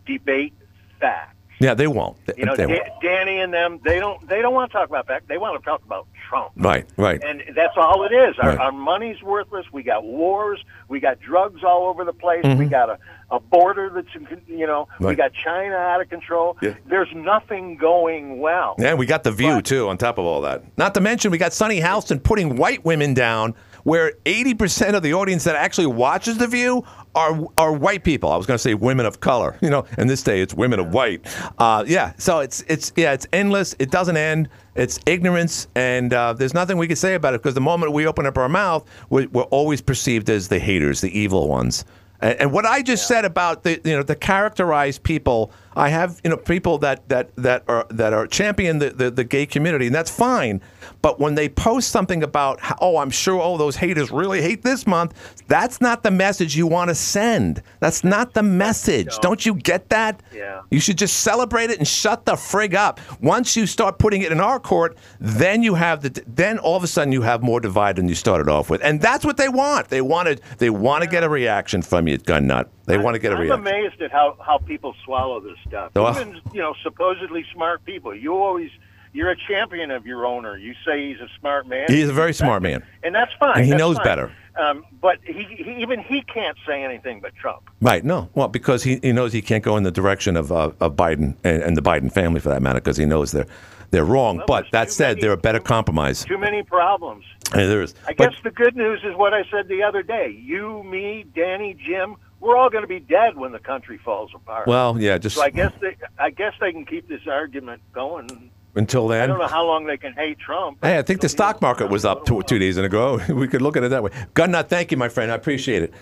[0.06, 0.54] debate
[1.00, 1.36] facts.
[1.62, 2.18] Yeah, they won't.
[2.38, 3.02] You know, they Da- won't.
[3.02, 5.24] Danny and them, they don't they don't want to talk about that.
[5.28, 6.52] They want to talk about Trump.
[6.58, 7.22] Right, right.
[7.24, 8.36] And that's all it is.
[8.40, 8.58] Our, Right.
[8.60, 9.66] our money's worthless.
[9.72, 10.64] We got wars.
[10.90, 12.44] We got drugs all over the place.
[12.44, 12.70] We Mhm.
[12.70, 12.98] got a,
[13.30, 14.08] a border that's,
[14.48, 16.58] you know, we got China out of control.
[16.62, 16.74] Yeah.
[16.86, 18.76] There's nothing going well.
[18.80, 19.88] Yeah, we got the view too.
[19.88, 23.14] On top of all that, not to mention we got Sunny Hostin putting white women
[23.14, 28.04] down, where eighty percent of the audience that actually watches the View are are white
[28.04, 28.32] people.
[28.32, 29.58] I was going to say women of color.
[29.62, 31.26] You know, in this day it's women of white.
[31.58, 33.76] Uh, yeah, so it's it's yeah it's endless.
[33.80, 34.50] It doesn't end.
[34.76, 38.08] It's ignorance, and uh, there's nothing we can say about it because the moment we
[38.08, 41.84] open up our mouth, we're, we're always perceived as the haters, the evil ones.
[42.22, 46.20] And, and what I just said about the you know to characterize people, I have
[46.24, 49.88] you know people that that that are that are champion the, the, the gay community,
[49.88, 50.62] and that's fine.
[51.02, 54.64] But when they post something about how, oh I'm sure oh those haters really hate
[54.64, 57.62] this month, that's not the message you want to send.
[57.80, 59.18] That's not the message.
[59.20, 60.22] Don't you get that?
[60.34, 60.62] Yeah.
[60.70, 63.00] You should just celebrate it and shut the frig up.
[63.22, 66.84] Once you start putting it in our court, then you have the then all of
[66.84, 69.50] a sudden you have more divide than you started off with, and that's what they
[69.50, 69.88] want.
[69.88, 72.70] They wanted they want to get a reaction from you, gun nut.
[72.92, 73.60] They want to get a I'm reaction.
[73.68, 75.92] amazed at how, how people swallow this stuff.
[75.96, 76.10] Oh.
[76.12, 78.14] Even you know supposedly smart people.
[78.16, 78.70] You always
[79.14, 80.58] you're a champion of your owner.
[80.58, 81.86] You say he's a smart man.
[81.90, 82.84] He's a very smart man.
[83.04, 83.58] and that's fine.
[83.58, 84.06] And he That's knows fine.
[84.06, 84.32] better.
[84.62, 87.70] Um, but he, he even he can't say anything but Trump.
[87.82, 88.04] Right?
[88.04, 90.96] No, well, because he, he knows he can't go in the direction of uh, of
[90.96, 93.48] Biden and, and the Biden family for that matter, because he knows they're
[93.92, 94.42] they're wrong.
[94.48, 96.24] but that said, they're a better compromise.
[96.26, 97.26] Too many problems.
[97.54, 97.94] There is.
[98.08, 100.30] I But- guess the good news is what I said the other day.
[100.42, 104.68] You, me, Danny, Jim, we're all going to be dead when the country falls apart.
[104.68, 108.52] Well, yeah, just so I guess they I guess they can keep this argument going.
[108.76, 109.22] until then.
[109.22, 110.80] I don't know how long they can hate Trump.
[110.82, 113.20] Hey, I think the stock market was up two, two days ago.
[113.30, 114.12] We could look at it that way.
[114.34, 115.32] Gun Nut, thank you, my friend.
[115.32, 115.94] I appreciate it.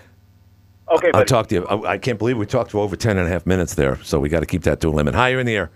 [0.90, 1.66] Okay, I'll talk to you.
[1.66, 4.18] I, I can't believe we talked for over 10 and a half minutes there, so
[4.18, 5.14] we got to keep that to a limit.
[5.14, 5.70] Hi, you're in the air.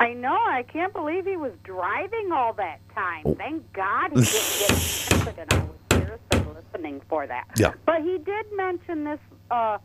[0.00, 0.34] I know.
[0.34, 3.34] I can't believe he was driving all that time.
[3.36, 7.44] Thank God he didn't get stupid, and I was seriously listening for that.
[7.58, 7.72] Yeah.
[7.84, 9.78] But he did mention this uh,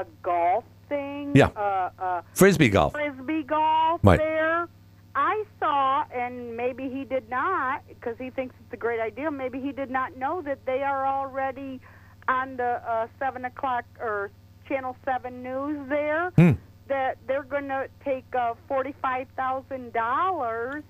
[0.00, 1.32] a golf thing.
[1.34, 1.46] Yeah.
[1.56, 2.92] Uh, uh, Frisbee golf.
[2.92, 4.18] Frisbee golf Right.
[4.18, 4.68] there.
[5.16, 9.30] I saw, and maybe he did not, because he thinks it's a great idea.
[9.30, 11.80] Maybe he did not know that they are already
[12.26, 14.30] on the uh, seven o'clock or
[14.68, 16.30] Channel Seven News there.
[16.36, 16.52] Hmm.
[16.88, 20.82] That they're going to take uh, forty-five thousand dollars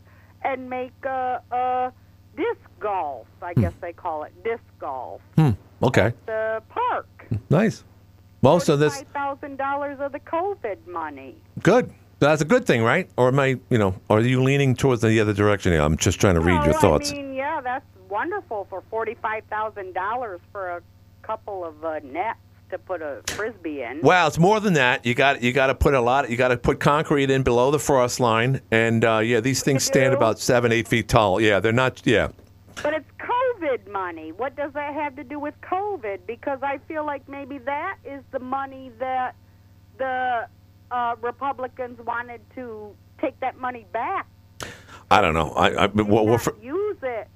[0.43, 1.93] and make a, a
[2.37, 3.27] disc golf.
[3.43, 5.21] I guess they call it disc golf.
[5.37, 5.51] Hmm.
[5.83, 6.13] Okay.
[6.27, 7.07] The park.
[7.51, 7.85] Nice.
[8.45, 11.35] Well, so this thousand dollars of the COVID money.
[11.63, 11.91] good.
[12.21, 13.11] That's a good thing, right?
[13.17, 15.73] Or am I, you know, are you leaning towards the other direction?
[15.73, 15.81] here?
[15.81, 17.11] I'm just trying to read your thoughts.
[17.11, 20.83] I mean, yeah, that's wonderful for forty-five thousand dollars for a
[21.23, 22.39] couple of uh, nets
[22.71, 24.01] to put a frisbee in.
[24.03, 25.05] Well, it's more than that.
[25.05, 26.31] You got you got to put a lot.
[26.31, 29.85] You got to put concrete in below the frost line, and uh, yeah, these things
[29.85, 30.17] stand do?
[30.17, 31.41] about seven, eight feet tall.
[31.41, 32.03] Yeah, they're not.
[32.07, 32.29] Yeah,
[32.83, 33.11] But it's
[33.65, 34.33] COVID money.
[34.33, 36.21] What does that have to do with COVID?
[36.27, 39.35] Because I feel like maybe that is the money that
[39.99, 40.49] the
[40.91, 44.27] uh, Republicans wanted to take that money back,
[45.11, 45.51] I don't know.
[45.51, 47.29] I, I well, well, for, use it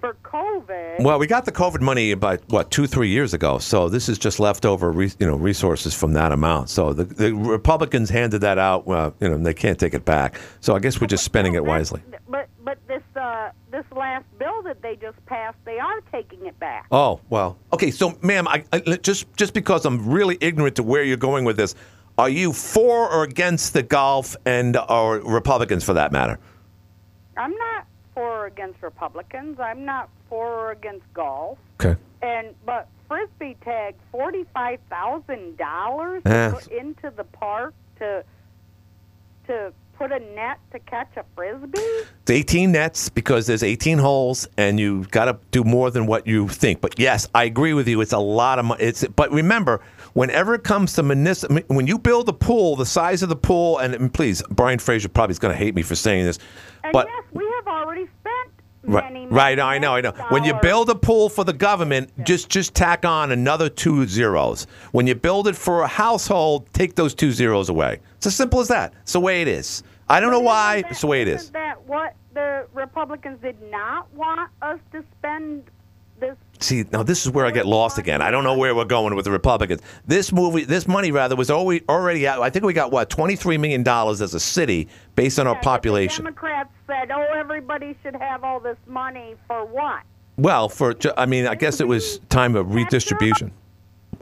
[0.00, 1.02] for COVID.
[1.02, 3.58] well, we got the COVID money about what two, three years ago.
[3.58, 6.70] So this is just leftover, re, you know, resources from that amount.
[6.70, 8.86] So the, the Republicans handed that out.
[8.86, 10.40] Well, you know, they can't take it back.
[10.60, 12.02] So I guess we're just spending it wisely.
[12.28, 12.48] But
[13.36, 16.86] uh, this last bill that they just passed, they are taking it back.
[16.90, 17.90] Oh well, okay.
[17.90, 21.56] So, ma'am, I, I, just just because I'm really ignorant to where you're going with
[21.56, 21.74] this,
[22.18, 26.38] are you for or against the golf and or Republicans for that matter?
[27.36, 29.60] I'm not for or against Republicans.
[29.60, 31.58] I'm not for or against golf.
[31.80, 32.00] Okay.
[32.22, 36.52] And but frisbee tag forty five thousand dollars Eh.
[36.70, 38.24] into the park to
[39.48, 41.78] to put a net to catch a frisbee.
[41.78, 46.26] It's 18 nets because there's 18 holes, and you got to do more than what
[46.26, 46.80] you think.
[46.80, 48.00] But yes, I agree with you.
[48.00, 48.82] It's a lot of money.
[48.82, 49.80] It's but remember,
[50.12, 53.78] whenever it comes to municipal, when you build a pool, the size of the pool,
[53.78, 56.38] and, and please, Brian Fraser probably is going to hate me for saying this,
[56.84, 58.55] And but yes, we have already spent
[58.86, 59.58] Right, right.
[59.58, 60.12] I know, I know.
[60.28, 64.66] When you build a pool for the government, just just tack on another two zeros.
[64.92, 68.00] When you build it for a household, take those two zeros away.
[68.16, 68.94] It's as simple as that.
[69.02, 69.82] It's the way it is.
[70.08, 70.84] I don't know why.
[70.88, 71.50] It's the way it is.
[71.50, 75.64] That what the Republicans did not want us to spend?
[76.60, 78.22] See, now this is where I get lost again.
[78.22, 79.82] I don't know where we're going with the Republicans.
[80.06, 82.40] This movie, this money rather, was already already out.
[82.40, 85.60] I think we got what twenty three million dollars as a city based on our
[85.60, 86.24] population.
[86.24, 90.02] Democrats said, "Oh, everybody should have all this money for what?"
[90.38, 93.52] Well, for I mean, I guess it was time of redistribution.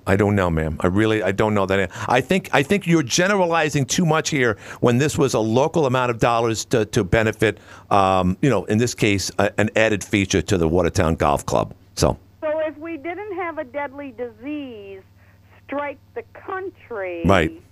[0.07, 0.77] I don't know, ma'am.
[0.81, 1.91] I really, I don't know that.
[2.09, 4.59] I think, I think you're generalizing too much here.
[4.81, 7.59] When this was a local amount of dollars to, to benefit,
[7.91, 11.75] um, you know, in this case, a, an added feature to the Watertown Golf Club.
[11.95, 12.19] So
[12.67, 15.03] if we didn't have a deadly disease
[15.67, 17.63] strike the country, right.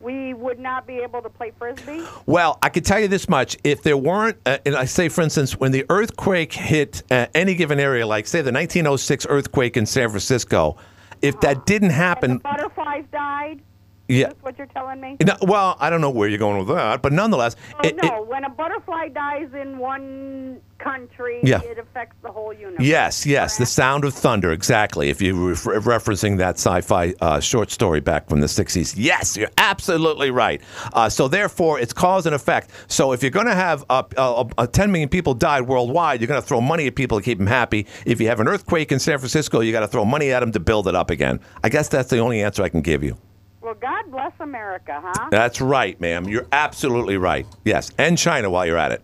[0.00, 2.02] we would not be able to play frisbee.
[2.26, 5.22] Well, I can tell you this much: if there weren't, uh, and I say, for
[5.22, 9.86] instance, when the earthquake hit uh, any given area, like say the 1906 earthquake in
[9.86, 10.76] San Francisco,
[11.22, 13.60] if that didn't happen, Butterflies died.
[14.08, 14.26] Yeah.
[14.28, 15.16] That's what you're telling me.
[15.24, 18.22] No, well, I don't know where you're going with that, but nonetheless, Oh, it, no,
[18.22, 21.60] when a butterfly dies in one country, Yeah.
[21.62, 22.84] it affects the whole universe.
[22.84, 25.08] Yes, yes, the sound of thunder, exactly.
[25.08, 29.50] If you're refer- referencing that sci-fi uh, short story back from the '60s, yes, you're
[29.56, 30.60] absolutely right.
[30.92, 32.70] Uh, so therefore, it's cause and effect.
[32.88, 36.28] So if you're going to have uh, uh, uh, 10 million people died worldwide, you're
[36.28, 37.86] going to throw money at people to keep them happy.
[38.04, 40.52] If you have an earthquake in San Francisco, you got to throw money at them
[40.52, 41.40] to build it up again.
[41.62, 43.16] I guess that's the only answer I can give you.
[43.64, 45.28] Well, God bless America, huh?
[45.30, 46.28] That's right, ma'am.
[46.28, 47.46] You're absolutely right.
[47.64, 49.02] Yes, and China while you're at it.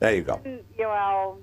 [0.00, 0.36] There you go.
[0.44, 1.38] Mm, yeah, well,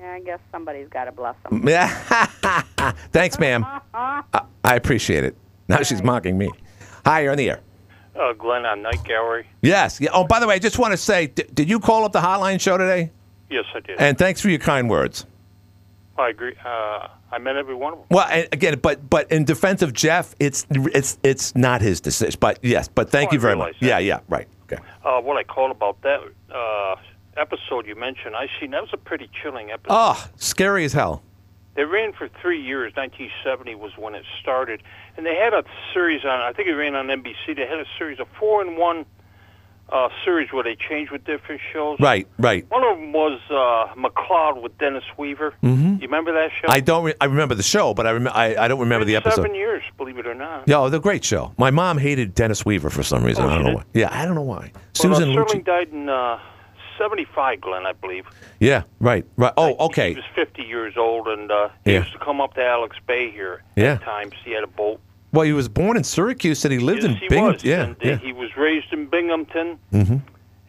[0.00, 1.62] I guess somebody's got to bless them.
[3.10, 3.66] Thanks, ma'am.
[3.92, 4.22] I,
[4.62, 5.36] I appreciate it.
[5.66, 6.50] Now she's mocking me.
[7.04, 7.60] Hi, you're on the air.
[8.14, 9.48] Uh, Glenn on Night Gallery.
[9.62, 10.00] Yes.
[10.00, 10.10] Yeah.
[10.12, 12.20] Oh, by the way, I just want to say, d- did you call up the
[12.20, 13.10] hotline show today?
[13.50, 13.98] Yes, I did.
[13.98, 15.26] And thanks for your kind words.
[16.16, 16.54] I agree.
[16.64, 18.06] Uh, I met every one of them.
[18.10, 22.38] Well, again, but but in defense of Jeff, it's it's it's not his decision.
[22.40, 23.78] But yes, but thank Oh, you very much.
[23.80, 23.86] that.
[23.86, 24.46] Yeah, yeah, right.
[24.64, 24.82] Okay.
[25.04, 26.20] Uh, what I called about that
[26.54, 26.96] uh,
[27.36, 29.94] episode you mentioned, I seen that was a pretty chilling episode.
[29.94, 31.22] Oh, scary as hell.
[31.74, 32.92] They ran for three years.
[32.94, 34.80] 1970 was when it started,
[35.16, 36.40] and they had a series on.
[36.40, 37.56] I think it ran on NBC.
[37.56, 39.04] They had a series of four and one
[39.94, 42.00] uh, series where they changed with different shows.
[42.00, 42.68] Right, right.
[42.70, 45.54] One of them was uh, McCloud with Dennis Weaver.
[45.62, 45.94] Mhm.
[46.00, 46.66] You remember that show?
[46.68, 47.04] I don't.
[47.04, 49.36] Re- I remember the show, but I rem- I, I don't remember the episode.
[49.42, 50.64] Seven years, believe it or not.
[50.66, 51.54] Yeah, oh, the great show.
[51.58, 53.44] My mom hated Dennis Weaver for some reason.
[53.44, 53.76] Oh, I don't know did?
[53.76, 53.84] why.
[53.94, 54.72] Yeah, I don't know why.
[54.74, 54.82] Well,
[55.14, 55.64] Susan uh, Lucci.
[55.64, 56.40] Died in uh,
[56.98, 58.24] 75, Glenn, I believe.
[58.60, 59.52] Yeah, right, right.
[59.56, 60.10] Oh, okay.
[60.10, 62.00] He was 50 years old, and uh, he Yeah.
[62.00, 63.94] used to come up to Alex Bay here Yeah.
[63.94, 64.32] at times.
[64.44, 65.00] He had a boat.
[65.34, 67.54] Well, he was born in Syracuse and he lived yes, in he Binghamton.
[67.54, 67.64] was.
[67.64, 68.16] Yeah, and yeah.
[68.18, 70.16] he was raised in Binghamton, hmm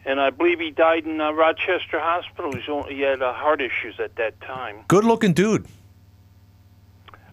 [0.06, 2.52] and I believe he died in uh, Rochester Hospital.
[2.52, 4.84] He's only, he had uh, heart issues at that time.
[4.86, 5.66] Good looking dude.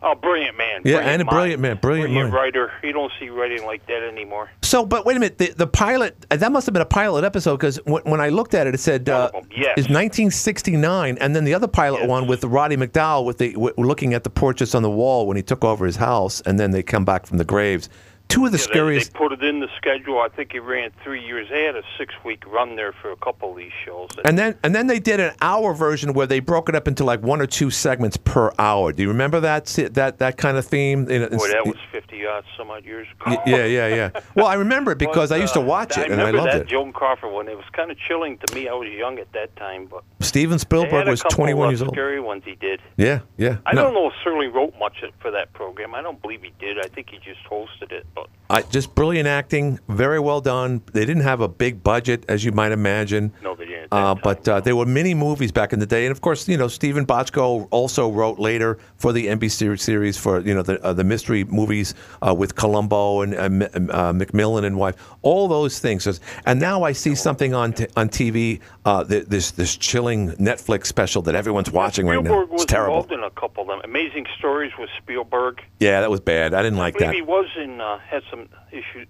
[0.03, 0.81] Oh, brilliant man.
[0.83, 2.33] Yeah, brilliant and a brilliant man, brilliant brilliant mind.
[2.33, 2.73] writer.
[2.83, 4.49] You don't see writing like that anymore.
[4.61, 5.37] So, but wait a minute.
[5.37, 8.53] The, the pilot that must have been a pilot episode because when, when I looked
[8.53, 9.73] at it, it said uh, yes.
[9.77, 14.13] it's 1969, and then the other pilot one with Roddy McDowall with the w- looking
[14.13, 16.83] at the portraits on the wall when he took over his house, and then they
[16.83, 17.87] come back from the graves.
[18.33, 19.13] Two of the Yeah, scariest.
[19.13, 20.19] They, put it in the schedule.
[20.19, 21.47] I think it ran three years.
[21.51, 24.09] They had a six-week run there for a couple of these shows.
[24.25, 27.03] And then and then they did an hour version where they broke it up into
[27.03, 28.91] like one or two segments per hour.
[28.91, 31.05] Do you remember that that that kind of theme?
[31.05, 33.39] Boy, that was fifty odd some odd years ago.
[33.45, 34.09] Yeah, yeah, yeah.
[34.35, 36.37] Well, I remember it because But, I used to uh, watch it and I remember
[36.39, 36.67] loved that it.
[36.67, 37.47] Joan Crawford one.
[37.47, 38.67] It was kind of chilling to me.
[38.67, 41.93] I was young at that time, but Steven Spielberg was 21 years old.
[41.93, 42.81] Scary ones he did.
[42.97, 43.57] Yeah, yeah.
[43.65, 45.93] I No, don't know if Sterling wrote much for that program.
[45.93, 46.79] I don't believe he did.
[46.79, 48.05] I think he just hosted it.
[48.15, 50.81] But I, just brilliant acting, very well done.
[50.93, 53.33] They didn't have a big budget, as you might imagine.
[53.41, 56.21] No, they Uh, but uh, there were many movies back in the day, and of
[56.21, 60.61] course, you know, Steven Bochco also wrote later for the NBC series for you know
[60.63, 61.93] the uh, the mystery movies
[62.25, 66.19] uh, with Columbo and uh, uh, McMillan and wife, all those things.
[66.45, 70.87] And now I see something on t- on TV, uh, th- this this chilling Netflix
[70.87, 72.29] special that everyone's watching right now.
[72.31, 72.95] Spielberg was It's terrible.
[72.97, 73.81] involved in a couple of them.
[73.83, 75.61] Amazing Stories with Spielberg.
[75.79, 76.53] Yeah, that was bad.
[76.53, 77.15] I didn't like I that.
[77.15, 79.07] he was in uh, had some issues.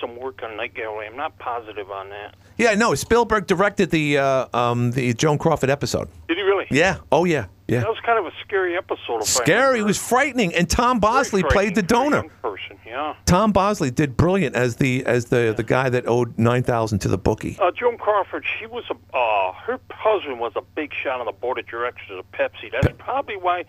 [0.00, 1.06] Some work on Night Gallery.
[1.06, 2.34] I'm not positive on that.
[2.56, 6.08] Yeah, no, Spielberg directed the uh, um, the Joan Crawford episode.
[6.28, 6.66] Did he really?
[6.70, 6.98] Yeah.
[7.12, 7.46] Oh yeah.
[7.68, 7.80] Yeah.
[7.80, 9.24] That was kind of a scary episode.
[9.24, 9.80] Scary.
[9.80, 12.22] It was frightening, and Tom Bosley played the donor.
[12.40, 12.78] person.
[12.86, 13.16] Yeah.
[13.24, 17.08] Tom Bosley did brilliant as the as the the guy that owed nine thousand to
[17.08, 17.58] the bookie.
[17.60, 21.32] Uh, Joan Crawford, she was a uh, her husband was a big shot on the
[21.32, 22.70] board of directors of Pepsi.
[22.70, 23.64] That's probably why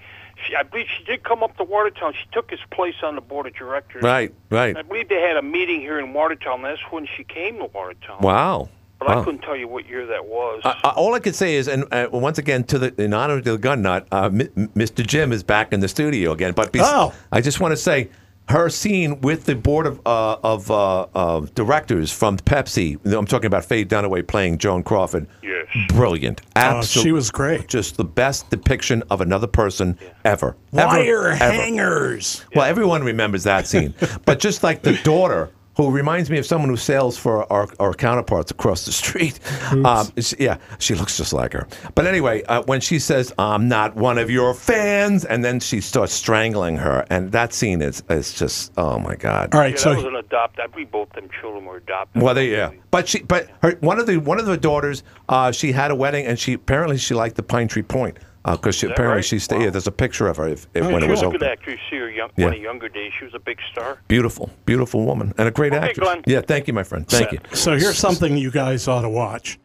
[0.46, 2.14] she, I believe she did come up to Watertown.
[2.14, 4.04] She took his place on the board of directors.
[4.04, 4.34] Right.
[4.50, 4.76] Right.
[4.78, 6.62] I believe they had a meeting here in Watertown.
[6.62, 8.18] That's when she came to Watertown.
[8.22, 8.70] Wow.
[9.00, 10.62] But I couldn't tell you what year that was.
[10.66, 13.40] Uh, uh, all I could say is, and uh, once again, to the in honor
[13.40, 15.06] to the gun nut, uh, M- M- Mr.
[15.06, 16.54] Jim is back in the studio again.
[16.54, 17.14] But bes- Oh.
[17.32, 18.10] I just want to say,
[18.50, 22.98] her scene with the board of uh, of uh, of directors from Pepsi.
[23.06, 25.28] I'm talking about Faye Dunaway playing Joan Crawford.
[25.44, 25.68] Yes.
[25.90, 26.42] Brilliant.
[26.56, 27.10] Oh, Absolutely.
[27.10, 27.68] she was great.
[27.68, 30.56] Just the best depiction of another person ever.
[30.74, 31.36] Ever, Wire ever.
[31.38, 32.46] hangers.
[32.56, 33.94] Well, everyone remembers that scene.
[34.26, 37.94] but just like the daughter, who reminds me of someone who sails for our, our
[37.94, 39.40] counterparts across the street.
[39.72, 41.68] Um, she- yeah, she looks just like her.
[41.96, 45.80] But anyway, uh, when she says, I'm not one of your fans, and then she
[45.82, 49.54] starts strangling her, and that scene is, is just, oh my God.
[49.54, 50.60] All right, yeah, so that was an adopt.
[50.60, 52.22] I believe both them children were adopted.
[52.22, 55.52] Well, they, yeah, but she, but her one of the one of the daughters, uh,
[55.52, 58.86] she had a wedding, and she apparently she liked the Pine Tree Point because she
[58.88, 59.26] apparently right?
[59.26, 59.62] she stayed.
[59.64, 61.40] Yeah, there's a picture of her if, if, She when it was a open.
[61.40, 61.80] good actress.
[61.90, 62.46] See her young, Yeah.
[62.46, 63.12] one of younger days.
[63.20, 64.00] She was a big star.
[64.08, 66.08] Beautiful, beautiful woman, and a great Okay, actress.
[66.08, 66.24] Glenn.
[66.26, 67.08] Yeah, thank you, my friend.
[67.08, 67.40] Thank you.
[67.54, 69.60] So here's something you guys ought to watch.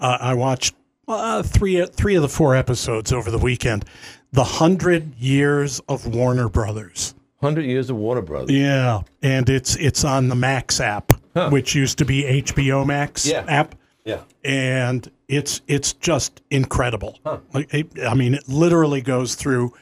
[0.00, 0.74] Uh, I watched
[1.08, 3.84] uh, three three of the four episodes over the weekend.
[4.32, 7.14] The Hundred Years of Warner Brothers.
[7.42, 8.50] Hundred Years of Warner Brothers.
[8.56, 11.12] Yeah, and it's it's on the Max app,
[11.50, 13.44] which used to be HBO Max Yeah.
[13.48, 13.74] app,
[14.06, 14.20] Yeah.
[14.44, 17.18] and it's it's just incredible.
[17.54, 19.72] Like, it- I mean, it literally goes through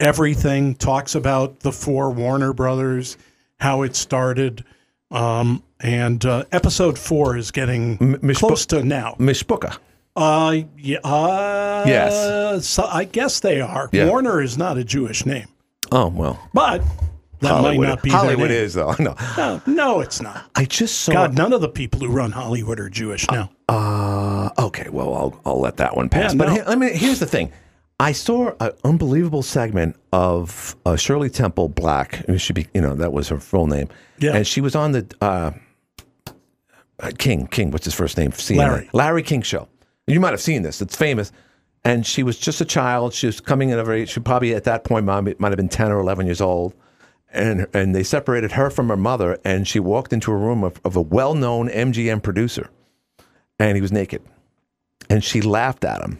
[0.00, 0.74] everything.
[0.74, 3.16] Talks about the four Warner Brothers,
[3.60, 4.64] how it started,
[5.10, 9.14] um, and uh, episode four is getting Mishpu- close to now.
[9.18, 9.76] Mishpuka.
[10.16, 12.66] Uh, yeah, uh, Yes.
[12.66, 13.88] So I guess they are.
[13.92, 14.08] Yeah.
[14.08, 15.48] Warner is not a Jewish name,
[15.92, 16.38] Oh well.
[16.54, 16.82] but
[17.44, 18.50] that Hollywood, might not be their name.
[18.50, 18.94] is though.
[18.98, 19.14] No.
[19.36, 20.50] No, no, it's not.
[20.54, 21.12] I just saw.
[21.12, 23.50] God, none of the people who run Hollywood are Jewish now.
[23.68, 26.32] Uh, okay, well, I'll, I'll let that one pass.
[26.32, 26.54] Yeah, but no.
[26.54, 27.52] here, I mean, here's the thing.
[28.00, 32.24] I saw an unbelievable segment of uh, Shirley Temple Black.
[32.28, 33.88] It should be, you know, that was her full name.
[34.18, 34.34] Yeah.
[34.34, 35.52] And she was on the uh,
[36.98, 37.46] uh, King.
[37.46, 38.32] King, what's his first name?
[38.32, 38.56] CNN.
[38.56, 38.90] Larry.
[38.92, 39.68] Larry King show.
[40.06, 40.82] You might have seen this.
[40.82, 41.32] It's famous.
[41.84, 43.12] And she was just a child.
[43.14, 44.06] She was coming in a very.
[44.06, 46.74] She probably at that point might, might have been ten or eleven years old.
[47.34, 50.80] And and they separated her from her mother, and she walked into a room of,
[50.84, 52.70] of a well-known MGM producer
[53.58, 54.20] and he was naked.
[55.08, 56.18] And she laughed at him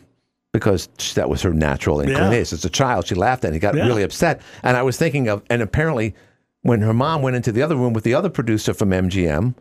[0.53, 2.55] because that was her natural inclination.
[2.57, 3.55] As a child, she laughed at him.
[3.55, 3.87] He got Yeah.
[3.87, 4.41] really upset.
[4.63, 6.15] And I was thinking of, and apparently,
[6.63, 9.55] when her mom went into the other room with the other producer from MGM,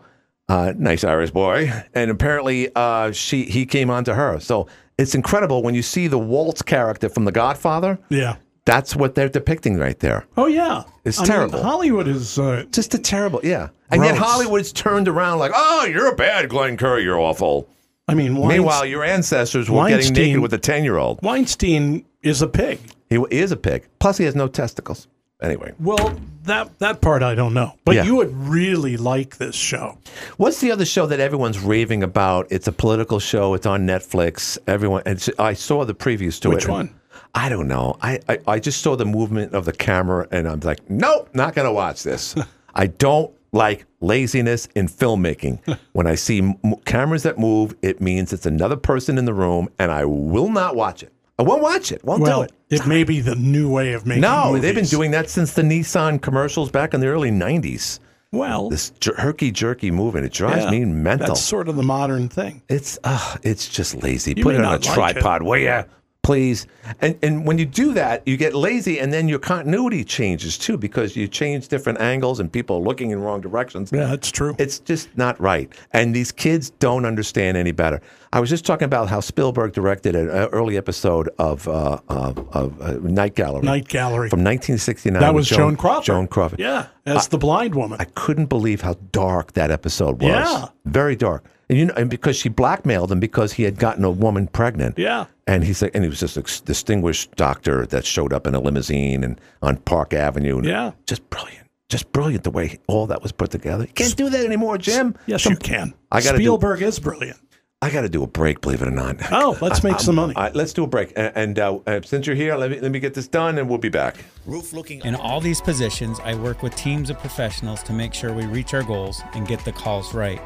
[0.49, 4.39] uh, nice Irish boy, and apparently uh, she he came on to her.
[4.39, 4.67] So
[4.99, 7.97] it's incredible when you see the Woltz character from The Godfather.
[8.09, 8.35] Yeah.
[8.65, 10.25] That's what they're depicting right there.
[10.37, 11.61] Oh yeah, It's I mean, terrible.
[11.63, 13.69] Hollywood is uh, Just a terrible, yeah.
[13.91, 17.67] And yet Hollywood's turned around like, oh, you're a bad, Glenn Curry, you're awful.
[18.07, 21.19] I mean, Weinst- Meanwhile, your ancestors were getting Weinstein- naked with a 10 year old.
[21.21, 22.79] Weinstein is a pig.
[23.09, 23.85] He is a pig.
[23.99, 25.07] Plus, he has no testicles.
[25.41, 28.03] Anyway, Well, that that part I don't know, but Yeah.
[28.05, 29.97] you would really like this show.
[30.37, 32.47] what's the other show that everyone's raving about?
[32.49, 33.53] It's a political show.
[33.53, 34.57] It's on Netflix.
[34.67, 36.55] Everyone, and I saw the previews to it.
[36.55, 36.95] Which one?
[37.35, 37.97] I don't know.
[38.01, 41.55] I, I, I just saw the movement of the camera and I'm like, nope, not
[41.55, 42.35] going to watch this.
[42.75, 45.59] I don't like laziness in filmmaking.
[45.93, 46.55] when I see m-
[46.85, 50.75] cameras that move, it means it's another person in the room and I will not
[50.75, 51.11] watch it.
[51.39, 52.03] I won't watch it.
[52.03, 52.51] Won't well, do it.
[52.81, 54.61] it may be the new way of making No, movies.
[54.61, 57.99] they've been doing that since the Nissan commercials back in the early 90s.
[58.31, 61.27] Well, This jer- herky jerky movement, it drives Yeah, me mental.
[61.29, 62.61] That's sort of the modern thing.
[62.69, 64.33] It's uh, it's just lazy.
[64.37, 64.93] You Put it on a like it.
[64.93, 65.83] tripod, will ya?
[66.23, 66.67] Please.
[67.01, 70.77] And and when you do that, you get lazy, and then your continuity changes too
[70.77, 73.91] because you change different angles and people are looking in wrong directions.
[73.91, 74.55] Yeah, that's true.
[74.57, 75.69] It's just not right.
[75.91, 78.01] And these kids don't understand any better.
[78.31, 82.39] I was just talking about how Spielberg directed an uh, early episode of uh, of,
[82.55, 83.63] of uh, Night Gallery.
[83.63, 84.29] Night Gallery.
[84.29, 85.19] from 1969.
[85.19, 86.05] That was Joan Crawford.
[86.05, 86.59] Joan Crawford.
[86.59, 87.99] Yeah, as the blind woman.
[87.99, 90.29] I couldn't believe how dark that episode was.
[90.29, 90.67] Yeah.
[90.85, 91.43] very dark.
[91.73, 94.99] And you know, and because she blackmailed him because he had gotten a woman pregnant.
[94.99, 95.25] Yeah.
[95.47, 98.59] And he said, and he was just a distinguished doctor that showed up in a
[98.59, 100.57] limousine and on Park Avenue.
[100.59, 100.91] And Yeah.
[101.07, 103.85] just brilliant, just brilliant the way all that was put together.
[103.85, 105.15] You can't do that anymore, Jim.
[105.25, 105.95] Yes, you can.
[106.11, 107.39] I gotta do- Spielberg is brilliant.
[107.81, 109.17] I got to do a break, believe it or not.
[109.31, 110.33] Oh, let's make I'm- some money.
[110.35, 111.11] all right, let's do a break.
[111.17, 113.67] And, and uh, uh, since you're here, let me let me get this done, and
[113.67, 114.15] we'll be back.
[114.45, 115.01] Roof looking.
[115.03, 118.73] In all these positions, I work with teams of professionals to make sure we reach
[118.73, 120.39] our goals and get the calls right.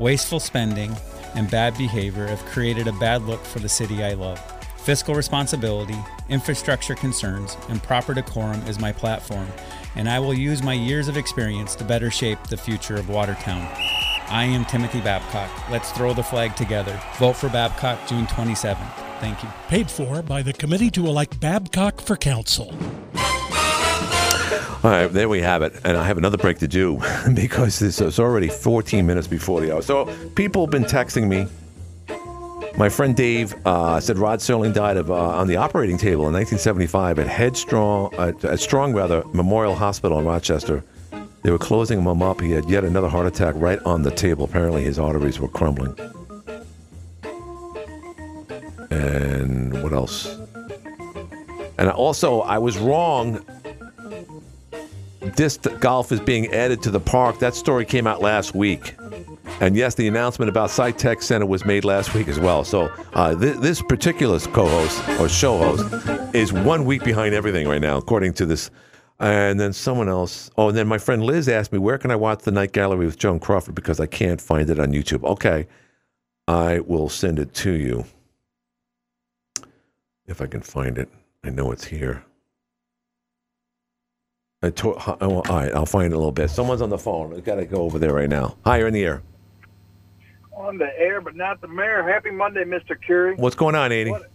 [0.00, 0.96] Wasteful spending
[1.34, 4.40] and bad behavior have created a bad look for the city I love.
[4.78, 5.98] Fiscal responsibility,
[6.30, 9.46] infrastructure concerns, and proper decorum is my platform,
[9.96, 13.68] and I will use my years of experience to better shape the future of Watertown.
[14.30, 15.50] I am Timothy Babcock.
[15.68, 16.98] Let's throw the flag together.
[17.18, 19.20] Vote for Babcock June 27th.
[19.20, 19.50] Thank you.
[19.68, 22.74] Paid for by the committee to elect Babcock for council.
[24.82, 25.74] All right, there we have it.
[25.84, 27.02] And I have another break to do
[27.34, 29.82] because it's, it's already 14 minutes before the hour.
[29.82, 31.46] So people have been texting me.
[32.78, 36.32] My friend Dave uh, said Rod Serling died of uh, on the operating table in
[36.32, 40.82] 1975 at Headstrong, at, at Strong rather Memorial Hospital in Rochester.
[41.42, 42.40] They were closing him up.
[42.40, 44.46] He had yet another heart attack right on the table.
[44.46, 45.94] Apparently, his arteries were crumbling.
[48.90, 50.38] And what else?
[51.76, 53.44] And also, I was wrong
[55.30, 57.38] disc golf is being added to the park.
[57.38, 58.96] That story came out last week.
[59.60, 62.64] And yes, the announcement about Sci-Tech Center was made last week as well.
[62.64, 67.80] So uh, th- this particular co-host or show host is one week behind everything right
[67.80, 68.70] now, according to this.
[69.18, 70.50] And then someone else.
[70.56, 73.04] Oh, and then my friend Liz asked me, where can I watch the Night Gallery
[73.04, 73.74] with Joan Crawford?
[73.74, 75.24] Because I can't find it on YouTube.
[75.24, 75.66] Okay,
[76.48, 78.06] I will send it to you
[80.26, 81.10] if I can find it.
[81.44, 82.24] I know it's here.
[84.62, 86.50] I to- all right, I'll find it in a little bit.
[86.50, 87.34] Someone's on the phone.
[87.34, 88.56] I got to go over there right now.
[88.66, 89.22] Hi, you're in the air.
[90.52, 92.02] On the air, but not the mayor.
[92.02, 92.94] Happy Monday, Mr.
[93.06, 93.36] Curry.
[93.36, 94.10] What's going on, Andy?
[94.10, 94.30] What-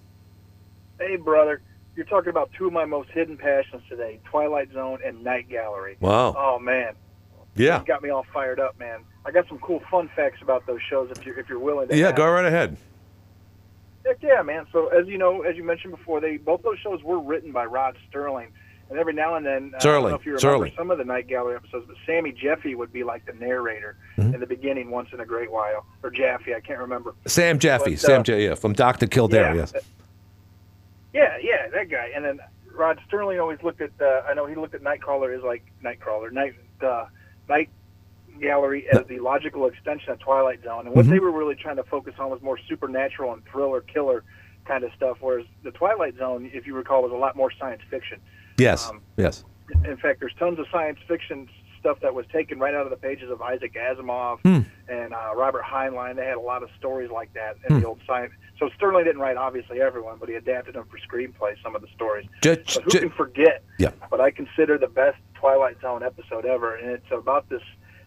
[1.00, 1.62] Hey, brother.
[1.96, 5.98] You're talking about two of my most hidden passions today: Twilight Zone and Night Gallery.
[6.00, 6.34] Wow.
[6.38, 6.94] Oh man,
[7.56, 7.80] Yeah.
[7.82, 9.02] you got me all fired up, man.
[9.26, 11.96] I got some cool fun facts about those shows if you're if you're willing to.
[11.98, 12.78] Yeah, have go right ahead.
[14.06, 14.66] Heck yeah, man.
[14.72, 17.66] So as you know, as you mentioned before, they both those shows were written by
[17.66, 18.52] Rod Sterling,
[18.90, 21.04] and every now and then, uh, I don't know if you remember some of the
[21.06, 24.36] Night Gallery episodes, but Sammy Jeffy would be like the narrator Mhm.
[24.36, 27.14] in the beginning once in a great while, or Jaffe, I can't remember.
[27.26, 27.92] Sam Jaffe.
[27.92, 28.46] But, Sam uh, J.
[28.46, 29.08] Yeah, from Dr.
[29.08, 29.54] Kildare, yeah.
[29.56, 29.74] yes.
[31.14, 32.12] Yeah, yeah, that guy.
[32.16, 32.40] And then
[32.74, 33.92] Rod Sterling always looked at.
[34.02, 37.06] Uh, I know he looked at Nightcrawler as like Nightcrawler, Night uh,
[37.48, 37.70] Night
[38.42, 40.88] Gallery as the logical extension of Twilight Zone.
[40.88, 41.10] And what Mhm.
[41.12, 44.24] they were really trying to focus on was more supernatural and thriller, killer
[44.66, 45.18] kind of stuff.
[45.22, 48.20] Whereas the Twilight Zone, if you recall, was a lot more science fiction.
[48.58, 49.44] Yes, Um, yes.
[49.84, 51.50] In fact, there's tons of science fiction
[51.80, 54.62] stuff that was taken right out of the pages of Isaac Asimov Hmm.
[54.88, 56.16] and uh, Robert Heinlein.
[56.16, 57.82] They had a lot of stories like that in Hmm.
[57.82, 58.32] the old science.
[58.58, 61.62] So Sterling didn't write obviously everyone, but he adapted them for screenplays.
[61.62, 62.26] Some of the stories.
[62.42, 63.92] Ju- but who ju- can forget Yeah.
[64.10, 66.76] what I consider the best Twilight Zone episode ever?
[66.76, 67.62] And it's about this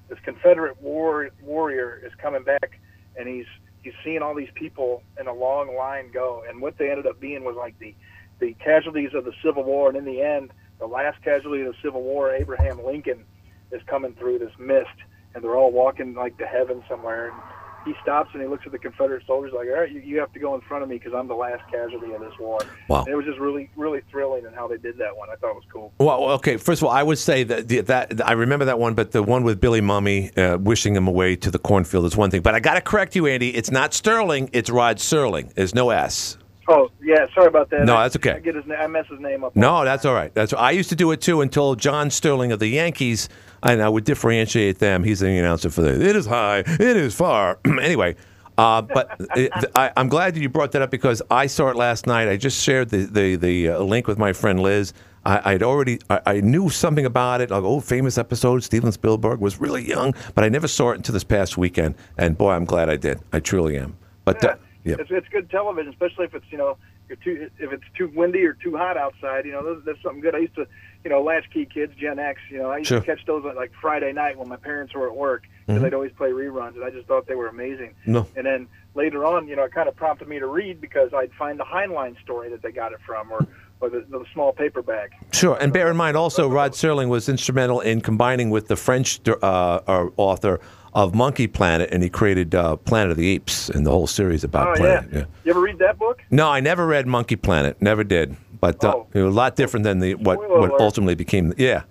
[0.09, 2.81] this Confederate war, warrior is coming back,
[3.17, 3.45] and he's
[3.83, 7.21] he's seeing all these people in a long line go, and what they ended up
[7.21, 7.95] being was like the
[8.41, 11.79] the casualties of the Civil War, and in the end, the last casualty of the
[11.83, 13.25] Civil War, Abraham Lincoln,
[13.73, 14.87] is coming through this mist,
[15.35, 17.29] and they're all walking like to heaven somewhere.
[17.29, 17.37] And
[17.85, 20.33] he stops and he looks at the Confederate soldiers like, "All right, you, you have
[20.33, 22.59] to go in front of me because I'm the last casualty of this war."
[22.89, 23.01] Wow.
[23.01, 25.29] And it was just really, really thrilling in how they did that one.
[25.31, 25.93] I thought it was cool.
[25.99, 26.57] Well, okay.
[26.57, 29.43] First of all, I would say that that I remember that one, but the one
[29.43, 32.43] with Billy Mumy uh, wishing him away to the cornfield is one thing.
[32.43, 33.55] But I got to correct you, Andy.
[33.55, 34.51] It's not Sterling.
[34.53, 35.53] It's Rod Serling.
[35.55, 36.39] There's no S.
[36.71, 37.85] Oh yeah, sorry about that.
[37.85, 38.33] No, that's okay.
[38.33, 39.57] I get his, I mess his name up.
[39.57, 40.33] No, that's all right.
[40.35, 43.29] That's I used to do it too until John Sterling of the Yankees,
[43.63, 45.03] and I would differentiate them.
[45.03, 45.95] He's the announcer for the.
[46.09, 46.59] It is high.
[46.59, 47.59] It is far.
[47.81, 48.17] anyway,
[48.59, 51.77] Uh, but it, I, I'm glad that you brought that up because I saw it
[51.77, 52.29] last night.
[52.29, 54.93] I just shared the the, the uh, link with my friend Liz.
[55.25, 57.51] I, I'd already I, I knew something about it.
[57.51, 58.63] Like, oh, famous episode.
[58.63, 61.95] Steven Spielberg was really young, but I never saw it until this past weekend.
[62.19, 63.21] And boy, I'm glad I did.
[63.33, 63.97] I truly am.
[64.25, 64.57] But uh,
[64.89, 66.77] yeah, It's, it's good television, especially if it's you know
[67.09, 69.45] you're too if it's too windy or too hot outside.
[69.47, 70.35] You know that's, that's something good.
[70.35, 70.67] I used to
[71.05, 72.41] you know latchkey kids, Gen X.
[72.51, 73.01] You know I used Sure.
[73.01, 75.85] to catch those on like Friday night when my parents were at work because Mhm.
[75.85, 77.95] they'd always play reruns, and I just thought they were amazing.
[78.07, 78.27] No.
[78.37, 81.33] And then later on, you know, it kind of prompted me to read because I'd
[81.35, 83.47] find the Heinlein story that they got it from, or
[83.81, 85.13] or the, the small paperback.
[85.33, 89.21] Sure, and bear in mind also, Rod Serling was instrumental in combining with the French
[89.29, 90.59] uh, uh, author
[90.95, 94.45] of Monkey Planet, and he created uh, Planet of the Apes and the whole series
[94.45, 95.11] about oh Planet.
[95.13, 95.25] yeah.
[95.45, 96.23] You ever read that book?
[96.31, 97.81] No, I never read Monkey Planet.
[97.81, 98.37] Never did.
[98.61, 100.81] But uh, it was a lot different than the what Spoiler what alert.
[100.81, 101.53] ultimately became.
[101.57, 101.83] Yeah,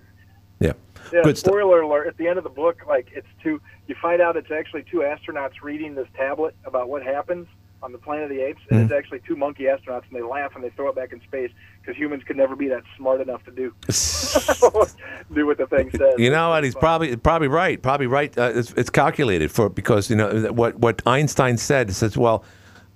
[0.60, 0.72] yeah.
[1.12, 1.52] Yeah, Good stuff.
[1.52, 2.06] spoiler alert.
[2.06, 3.60] At the end of the book, like it's two.
[3.86, 7.46] You find out it's actually two astronauts reading this tablet about what happens
[7.82, 8.98] on the Planet of the Apes, and it's Mm-hmm.
[8.98, 11.50] actually two monkey astronauts, and they laugh and they throw it back in space
[11.80, 13.72] because humans could never be that smart enough to do
[15.34, 16.14] do what the thing says.
[16.18, 16.64] You know what?
[16.64, 17.80] He's probably probably right.
[17.80, 18.36] Probably right.
[18.36, 21.92] Uh, it's, it's calculated for because you know what what Einstein said.
[21.92, 22.44] Says, well,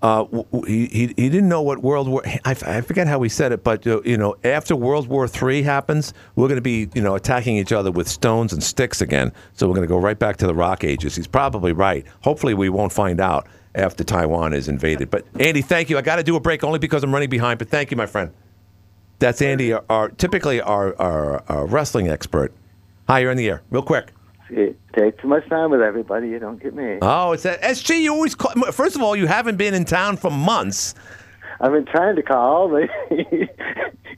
[0.02, 0.24] uh,
[0.66, 2.22] he, he he didn't know what World War.
[2.44, 5.28] I, f- I forget how he said it, but uh, you know, after World War
[5.28, 9.00] Three happens, we're going to be you know attacking each other with stones and sticks
[9.00, 9.32] again.
[9.54, 11.14] So we're going to go right back to the Rock Ages.
[11.14, 12.04] He's probably right.
[12.22, 15.10] Hopefully, we won't find out after Taiwan is invaded.
[15.10, 15.98] But Andy, thank you.
[15.98, 17.58] I got to do a break only because I'm running behind.
[17.58, 18.32] But thank you, my friend.
[19.18, 22.52] That's Andy, our, typically our, our, our wrestling expert.
[23.08, 23.62] Hi, you're in the air.
[23.70, 24.12] Real quick.
[24.96, 26.28] Take too much time with everybody.
[26.28, 26.98] You don't get me.
[27.00, 28.02] Oh, it's that SG.
[28.02, 28.52] You always call.
[28.72, 30.94] First of all, you haven't been in town for months.
[31.60, 32.90] I've been trying to call, but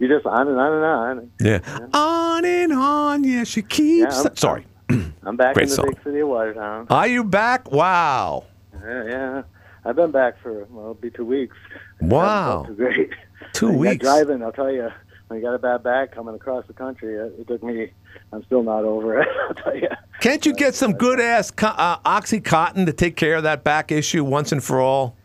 [0.01, 1.31] you're just on and on and on.
[1.41, 1.89] Yeah.
[1.93, 3.23] On and on.
[3.25, 4.25] Yeah, she keeps.
[4.25, 4.67] Yeah, Sorry.
[4.89, 5.87] I'm back Great in the song.
[5.91, 6.87] big city of Watertown.
[6.91, 7.71] Are you back?
[7.71, 8.45] Wow.
[8.85, 9.43] Yeah, yeah.
[9.85, 11.57] I've been back for well, it'll be two weeks.
[12.01, 12.67] Wow.
[12.77, 13.11] Great.
[13.53, 14.05] Two got weeks.
[14.05, 14.43] driving.
[14.43, 14.89] I'll tell you,
[15.29, 17.93] when you got a bad back coming across the country, it, it took me.
[18.33, 19.29] I'm still not over it.
[19.49, 19.89] I'll tell you.
[20.21, 23.93] Can't you get some good ass co- uh, oxycontin to take care of that back
[23.93, 25.17] issue once and for all?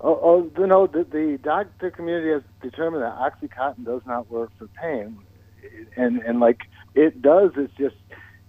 [0.00, 4.50] Oh, oh you know, the, the doctor community has determined that OxyContin does not work
[4.58, 5.18] for pain,
[5.96, 6.62] and and like
[6.94, 7.96] it does, it's just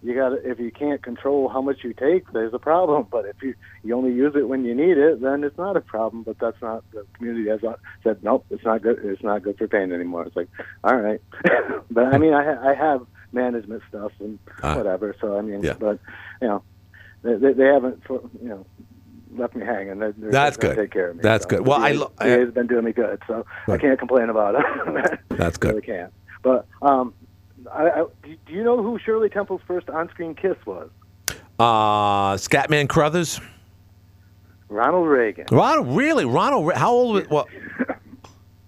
[0.05, 3.07] you got if you can't control how much you take, there's a problem.
[3.11, 5.81] But if you you only use it when you need it, then it's not a
[5.81, 6.23] problem.
[6.23, 8.99] But that's not the community has not said nope, it's not good.
[9.03, 10.23] It's not good for pain anymore.
[10.25, 10.49] It's like
[10.83, 11.21] all right,
[11.91, 13.01] but I mean, I ha- I have
[13.31, 14.75] management stuff and Ah.
[14.77, 15.15] whatever.
[15.19, 15.73] So I mean, Yeah.
[15.79, 15.99] but
[16.41, 16.63] you know,
[17.23, 18.65] they, they, haven't you know
[19.35, 19.99] left me hanging.
[19.99, 20.75] They're, they're That's good.
[20.77, 21.21] Take care of me.
[21.23, 21.49] That's so.
[21.49, 21.67] good.
[21.67, 24.55] Well, I The lo- VA has been doing me good, so I can't complain about
[24.55, 25.19] it.
[25.29, 25.85] That's really good.
[25.85, 26.13] can't.
[26.43, 27.13] But um,
[27.71, 30.89] I, I, do you know who Shirley Temple's first on-screen kiss was?
[31.59, 33.39] Uh, Scatman Crothers.
[34.67, 35.45] Ronald Reagan.
[35.51, 36.25] Ronald, really?
[36.25, 36.73] Ronald?
[36.73, 37.15] How old?
[37.15, 37.47] Was, well,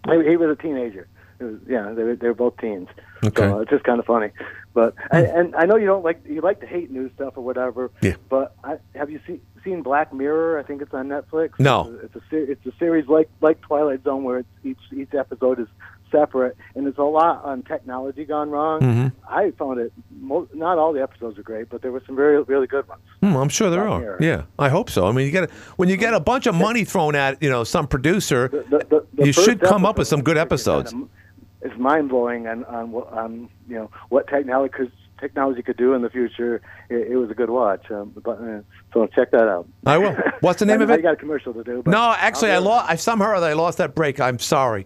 [0.08, 1.08] He, was a teenager.
[1.40, 2.88] Was, yeah, they were, they were both teens.
[3.24, 3.44] Okay.
[3.44, 4.30] So it's just kind of funny.
[4.74, 7.44] But and, and I know you don't like you like to hate news stuff or
[7.44, 7.90] whatever.
[8.02, 8.16] Yeah.
[8.30, 10.60] But I, have you seen seen Black Mirror?
[10.60, 11.60] I think it's on Netflix.
[11.60, 11.98] No.
[12.04, 15.14] It's a, it's a it's a series like like Twilight Zone where it's, each each
[15.14, 15.68] episode is
[16.12, 18.80] separate and it's a lot on technology gone wrong.
[18.82, 19.12] Mhm.
[19.30, 22.42] I found it mo- not all the episodes are great, but there were some very
[22.44, 23.02] really good ones.
[23.22, 24.00] Hmm, I'm sure there are.
[24.00, 24.18] Mirror.
[24.20, 25.08] Yeah, I hope so.
[25.08, 27.50] I mean, you get a, when you get a bunch of money thrown at you
[27.50, 30.94] know some producer, the you should come up with some good episodes.
[31.62, 35.96] It's mind blowing on on what- on you know what technology could technology could do
[35.96, 36.62] in the future.
[36.90, 37.90] It, it was a good watch.
[37.90, 38.62] Um, but uh,
[38.94, 39.68] so check that out.
[39.86, 40.16] I will.
[40.42, 41.02] What's the name I, of I it?
[41.02, 41.82] got a commercial to do.
[41.84, 42.70] But No, actually, I I'll do it.
[42.70, 42.92] lost.
[42.92, 44.20] I somehow or other I lost that break.
[44.20, 44.86] I'm sorry.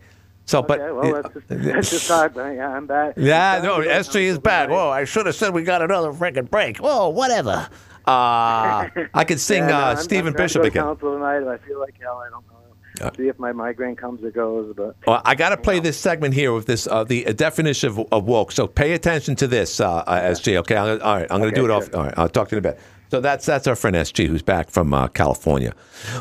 [0.52, 2.38] So, but well, that's just, that's just not.
[2.38, 3.14] I'm back.
[3.16, 4.70] yeah, no, SG is back.
[4.70, 6.78] Whoa, I should have said we got another freaking break.
[6.80, 7.70] Whoa, whatever.
[8.06, 10.84] Uh, I could sing Yeah, no, uh, I'm- Stephen I'm Bishop to again.
[10.84, 11.48] Council tonight.
[11.48, 13.12] I feel like hell, I don't know.
[13.16, 14.74] See if my migraine comes or goes.
[14.76, 18.00] But Well, I got to play this segment here with this uh, the definition of,
[18.12, 18.52] of woke.
[18.52, 20.58] So pay attention to this, uh, uh, SG.
[20.58, 21.28] Okay, I'm gonna, all right.
[21.32, 21.86] I'm going to Okay, do it off.
[21.86, 21.96] sure.
[21.96, 22.80] All right, I'll talk to you in a bit.
[23.10, 25.74] So that's that's our friend SG who's back from uh, California.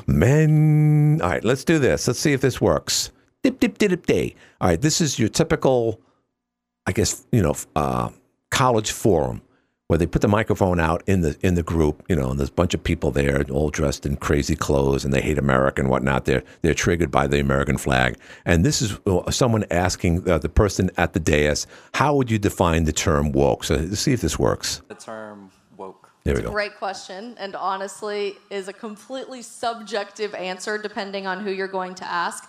[0.06, 1.44] Men, all right.
[1.44, 2.06] Let's do this.
[2.06, 3.10] Let's see if this works.
[3.42, 4.34] Dip dip dip dip day.
[4.60, 4.80] All right.
[4.80, 6.00] This is your typical,
[6.86, 8.10] I guess you know, uh,
[8.50, 9.42] college forum
[9.90, 12.48] where they put the microphone out in the in the group, you know, and there's
[12.48, 15.90] a bunch of people there, all dressed in crazy clothes, and they hate America and
[15.90, 16.26] whatnot.
[16.26, 20.48] They're they're triggered by the American flag, and this is uh, someone asking uh, the
[20.48, 24.20] person at the dais, "How would you define the term woke?" So let's see if
[24.20, 24.80] this works.
[24.86, 26.08] The term woke.
[26.22, 26.52] There we It's a go.
[26.52, 32.04] Great question, and honestly, is a completely subjective answer depending on who you're going to
[32.08, 32.48] ask.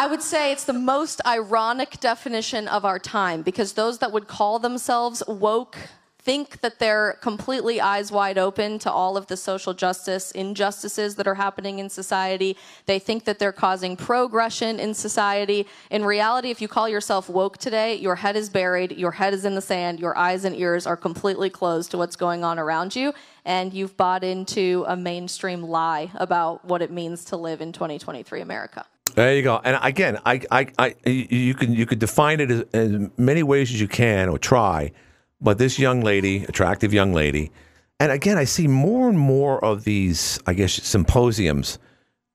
[0.00, 4.26] I would say it's the most ironic definition of our time because those that would
[4.26, 5.76] call themselves woke
[6.18, 11.26] think that they're completely eyes wide open to all of the social justice injustices that
[11.26, 12.56] are happening in society.
[12.86, 15.66] They think that they're causing progression in society.
[15.90, 19.44] In reality, if you call yourself woke today, your head is buried, your head is
[19.44, 22.96] in the sand, your eyes and ears are completely closed to what's going on around
[22.96, 23.12] you,
[23.44, 28.40] and you've bought into a mainstream lie about what it means to live in 2023
[28.40, 28.86] America.
[29.14, 29.60] There you go.
[29.62, 33.70] And again, I, I, I, you can you could define it as, as many ways
[33.72, 34.92] as you can or try.
[35.40, 37.50] But this young lady, attractive young lady,
[37.98, 41.78] and again, I see more and more of these, I guess, symposiums.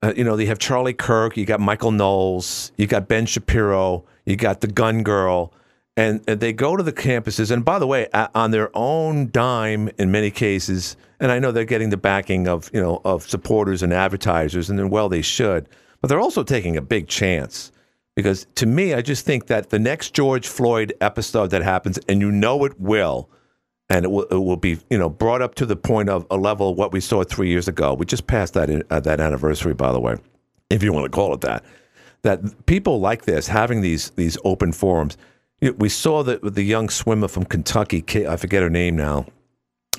[0.02, 4.04] Uh, you know, they have Charlie Kirk, you got Michael Knowles, you got Ben Shapiro,
[4.26, 5.54] you got the Gun Girl,
[5.98, 7.50] and, and they go to the campuses.
[7.50, 11.52] And by the way, a- on their own dime in many cases, and I know
[11.52, 15.22] they're getting the backing of you know of supporters and advertisers, and then well, they
[15.22, 15.70] should.
[16.06, 17.72] But they're also taking a big chance
[18.16, 22.22] because to me, I just think that the next George Floyd episode that happens, and
[22.22, 23.28] you know it will,
[23.90, 26.38] and it will, it will be you know brought up to the point of a
[26.38, 27.96] level of what we saw three years ago.
[27.96, 30.18] We just passed that uh, that anniversary, by the way,
[30.70, 31.66] if you want to call it that.
[32.22, 35.18] That people like this having these these open forums.
[35.60, 39.26] We saw that the young swimmer from Kentucky, I forget her name now.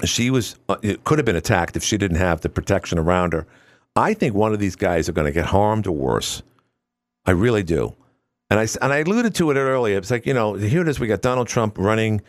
[0.04, 3.44] She was uh, could have been attacked if she didn't have the protection around her.
[3.96, 6.42] I think one of these guys are going to get harmed or worse.
[7.24, 7.96] I really do.
[8.50, 9.98] And I, and I alluded to it earlier.
[9.98, 11.00] It's like, you know, here it is.
[11.00, 12.20] We got Donald Trump running,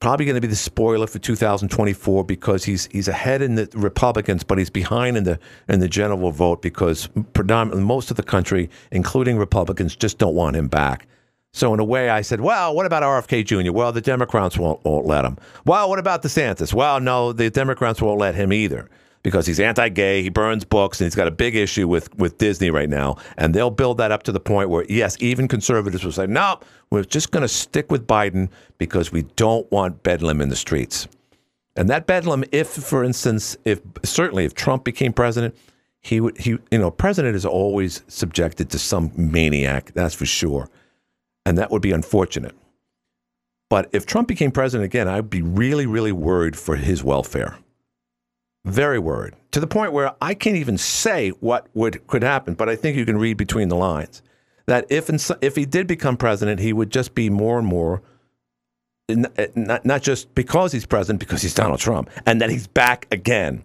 [0.00, 4.42] probably going to be the spoiler for 2024 because he's he's ahead in the Republicans,
[4.42, 8.68] but he's behind in the in the general vote because predominantly most of the country,
[8.90, 11.06] including Republicans, just don't want him back.
[11.54, 13.72] So in a way, I said, well, what about RFK Jr.?
[13.72, 15.36] Well, the Democrats won't, won't let him.
[15.66, 16.72] Well, what about DeSantis?
[16.72, 18.88] Well, no, the Democrats won't let him either
[19.22, 22.70] because he's anti-gay, he burns books, and he's got a big issue with, with Disney
[22.70, 23.16] right now.
[23.36, 26.58] And they'll build that up to the point where, yes, even conservatives will say, no,
[26.90, 28.48] we're just going to stick with Biden
[28.78, 31.06] because we don't want bedlam in the streets.
[31.76, 35.56] And that bedlam, if, for instance, if certainly if Trump became president,
[36.02, 40.68] he would he you know, president is always subjected to some maniac, that's for sure.
[41.46, 42.54] And that would be unfortunate.
[43.70, 47.56] But if Trump became president again, I'd be really, really worried for his welfare.
[48.64, 52.54] Very worried to the point where I can't even say what would could happen.
[52.54, 54.22] But I think you can read between the lines
[54.66, 55.10] that if
[55.42, 58.02] if he did become president, he would just be more and more
[59.08, 63.64] not not just because he's president, because he's Donald Trump, and that he's back again.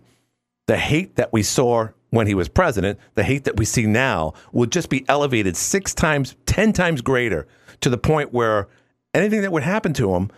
[0.68, 4.34] The hate that we saw when he was president, the hate that we see now,
[4.52, 7.48] will just be elevated six times, ten times greater
[7.82, 8.68] to the point where
[9.14, 10.30] anything that would happen to him,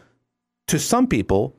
[0.68, 1.56] to some people,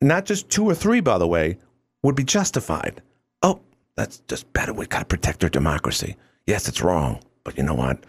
[0.00, 1.58] not just two or three, by the way,
[2.02, 3.02] would be justified.
[3.42, 3.60] Oh,
[3.96, 4.72] that's just better.
[4.72, 6.16] We got to protect our democracy.
[6.46, 8.04] Yes, it's wrong, but you know what?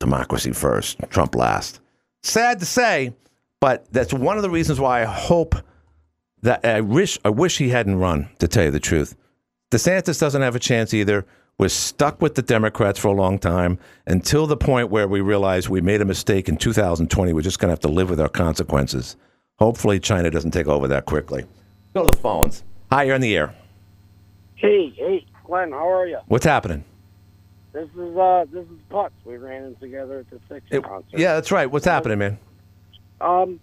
[0.00, 1.80] Democracy first, Trump last.
[2.22, 3.14] Sad to say,
[3.60, 5.54] but that's one of the reasons why I hope
[6.42, 8.28] that I wish I wish he hadn't run.
[8.38, 9.16] To tell you the truth,
[9.70, 11.24] DeSantis doesn't have a chance either.
[11.58, 15.68] We're stuck with the Democrats for a long time until the point where we realize
[15.68, 17.32] we made a mistake in 2020.
[17.32, 19.16] We're just going to have to live with our consequences.
[19.58, 21.44] Hopefully, China doesn't take over that quickly.
[21.94, 22.64] Go to the phones.
[22.92, 23.54] Hi, you're in the air.
[24.56, 26.18] Hey, hey, Glenn, how are you?
[26.26, 26.84] What's happening?
[27.72, 29.12] This is uh, this is Putz.
[29.24, 31.18] We ran in together at the Six It- concert.
[31.18, 31.70] yeah, that's right.
[31.70, 32.38] What's happening, man?
[33.22, 33.60] Um,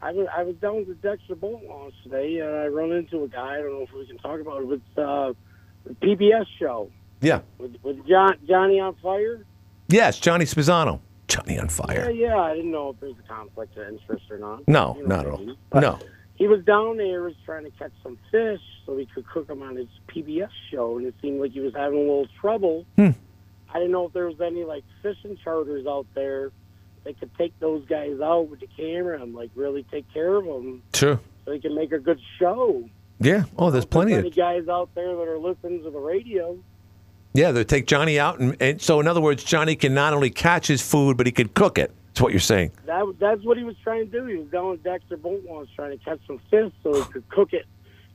[0.00, 3.22] I was I was down at the Dexter Boat Launch today, and I run into
[3.22, 3.56] a guy.
[3.58, 4.66] I don't know if we can talk about it.
[4.66, 5.34] With uh,
[5.84, 7.42] the PBS show Yeah.
[7.58, 9.44] with with John Johnny on Fire.
[9.88, 11.00] Yes, Johnny Spizano.
[11.28, 12.10] Johnny on Yeah, fire.
[12.10, 12.28] yeah.
[12.28, 12.38] Yeah.
[12.40, 14.66] I didn't know if there's a conflict of interest or not.
[14.66, 15.38] No, You know not what at I all.
[15.44, 15.56] mean?
[15.68, 15.98] But No.
[16.40, 19.62] He was down there, was trying to catch some fish so he could cook them
[19.62, 22.86] on his PBS show, and it seemed like he was having a little trouble.
[22.96, 23.10] Hmm.
[23.72, 26.50] I didn't know if there was any like fishing charters out there
[27.04, 30.44] that could take those guys out with the camera and like really take care of
[30.46, 31.20] them Sure.
[31.44, 32.88] so they can make a good show.
[33.20, 33.44] Yeah.
[33.58, 34.34] Oh, there's plenty There's of.
[34.34, 36.58] guys out there that are listening to the radio.
[37.34, 40.30] Yeah, they take Johnny out, and, and so in other words, Johnny can not only
[40.30, 41.92] catch his food, but he can cook it.
[42.10, 42.72] That's what you're saying.
[42.86, 44.26] That that's what he was trying to do.
[44.26, 47.52] He was down at Dexter Launch trying to catch some fish so he could cook
[47.52, 47.66] it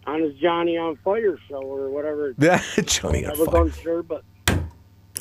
[0.06, 2.36] on his Johnny on Fire show or whatever.
[2.38, 4.24] Yeah, Johnny I on was unsure, but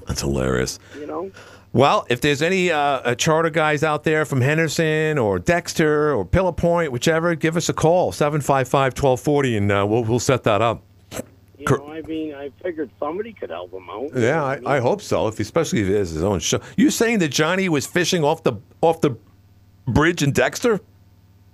[0.07, 0.79] That's hilarious.
[0.99, 1.31] you know.
[1.73, 6.25] Well, if there's any uh, uh, charter guys out there from Henderson or Dexter or
[6.25, 10.63] Pillar Point, whichever, give us a call 755 1240 and uh, we'll, we'll set that
[10.63, 10.85] up.
[11.71, 14.11] You know, I mean, I figured somebody could help him out.
[14.15, 15.29] Yeah, I, I hope so.
[15.29, 16.61] If especially if he has his own show.
[16.77, 19.17] You saying that Johnny was fishing off the off the
[19.87, 20.81] bridge in Dexter?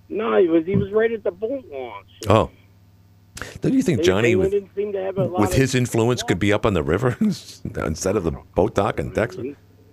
[0.09, 2.09] No, he was he was right at the boat launch.
[2.29, 2.51] Oh,
[3.61, 5.75] don't you think They- Johnny, they with, didn't seem to have a lot with his
[5.75, 9.43] influence, could be up on the river instead of the boat dock in Dexter?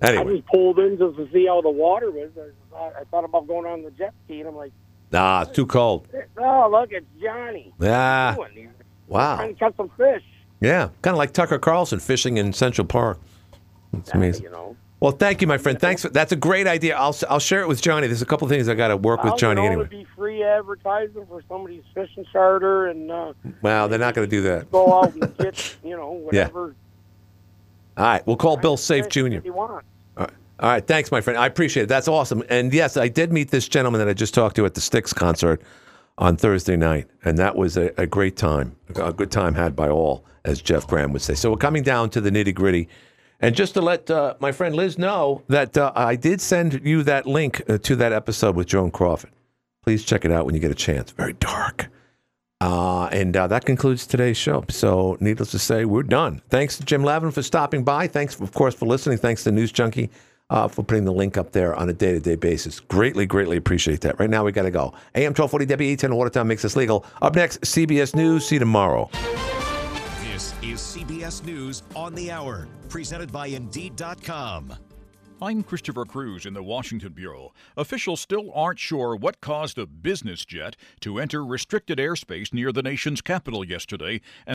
[0.02, 2.30] I Anyway, just pulled in just to see how the water was.
[2.76, 4.72] I, thought- about going on the jet ski, and I'm like,
[5.12, 6.08] Nah, it's too cold.
[6.38, 7.74] Oh, look, it's Johnny.
[7.80, 8.36] Yeah.
[9.12, 9.20] Are you doing here?
[9.20, 9.36] Wow.
[9.38, 10.24] Trying to catch some fish.
[10.60, 13.20] Yeah, kind of like Tucker Carlson fishing in Central Park.
[13.94, 14.44] It's amazing.
[14.44, 14.76] You know.
[15.00, 15.80] Well, thank you, my friend.
[15.80, 16.02] Thanks.
[16.02, 16.98] For, that's a great idea.
[16.98, 18.08] I'll I'll share it with Johnny.
[18.08, 19.82] There's a couple things I got to work with Johnny anyway.
[19.86, 24.36] It'd be free advertising for somebody's fishing charter and uh, Well, they're not going to
[24.36, 24.72] do that.
[24.72, 26.74] go out and get, you know, whatever
[27.96, 29.22] All right, we'll call Bill Safe Jr.
[29.52, 29.84] All right.
[30.60, 31.38] All right, thanks, my friend.
[31.38, 31.90] I appreciate it.
[31.90, 32.42] That's awesome.
[32.50, 35.14] And yes, I did meet this gentleman that I just talked to at the Styx
[35.14, 35.62] concert
[36.18, 39.90] on Thursday night, and that was a, a great time, a good time had by
[39.90, 41.36] all, as Jeff Graham would say.
[41.36, 42.88] So we're coming down to the nitty gritty.
[43.40, 47.04] And just to let uh, my friend Liz know that uh, I did send you
[47.04, 49.30] that link uh, to that episode with Joan Crawford.
[49.84, 51.12] Please check it out when you get a chance.
[51.12, 51.90] Very dark.
[52.60, 54.66] Uh, and uh, that concludes today's show.
[54.70, 56.42] So, needless to say, we're done.
[56.50, 58.08] Thanks to Jim Lavin for stopping by.
[58.08, 59.20] Thanks, of course, for listening.
[59.20, 60.10] Thanks to News Junkie
[60.50, 62.80] uh, for putting the link up there on a day to day basis.
[62.80, 64.20] Greatly, greatly appreciate that.
[64.20, 64.94] Right now, we got to go.
[65.16, 67.06] AM 1240 W810 Watertown makes us legal.
[67.22, 68.48] Up next, CBS News.
[68.48, 69.10] See you tomorrow.
[70.22, 74.74] This is CBS News on the Hour, presented by Indeed.com.
[75.40, 77.54] I'm Christopher Cruz in the Washington Bureau.
[77.76, 82.82] Officials still aren't sure what caused a business jet to enter restricted airspace near the
[82.82, 84.20] nation's capital yesterday.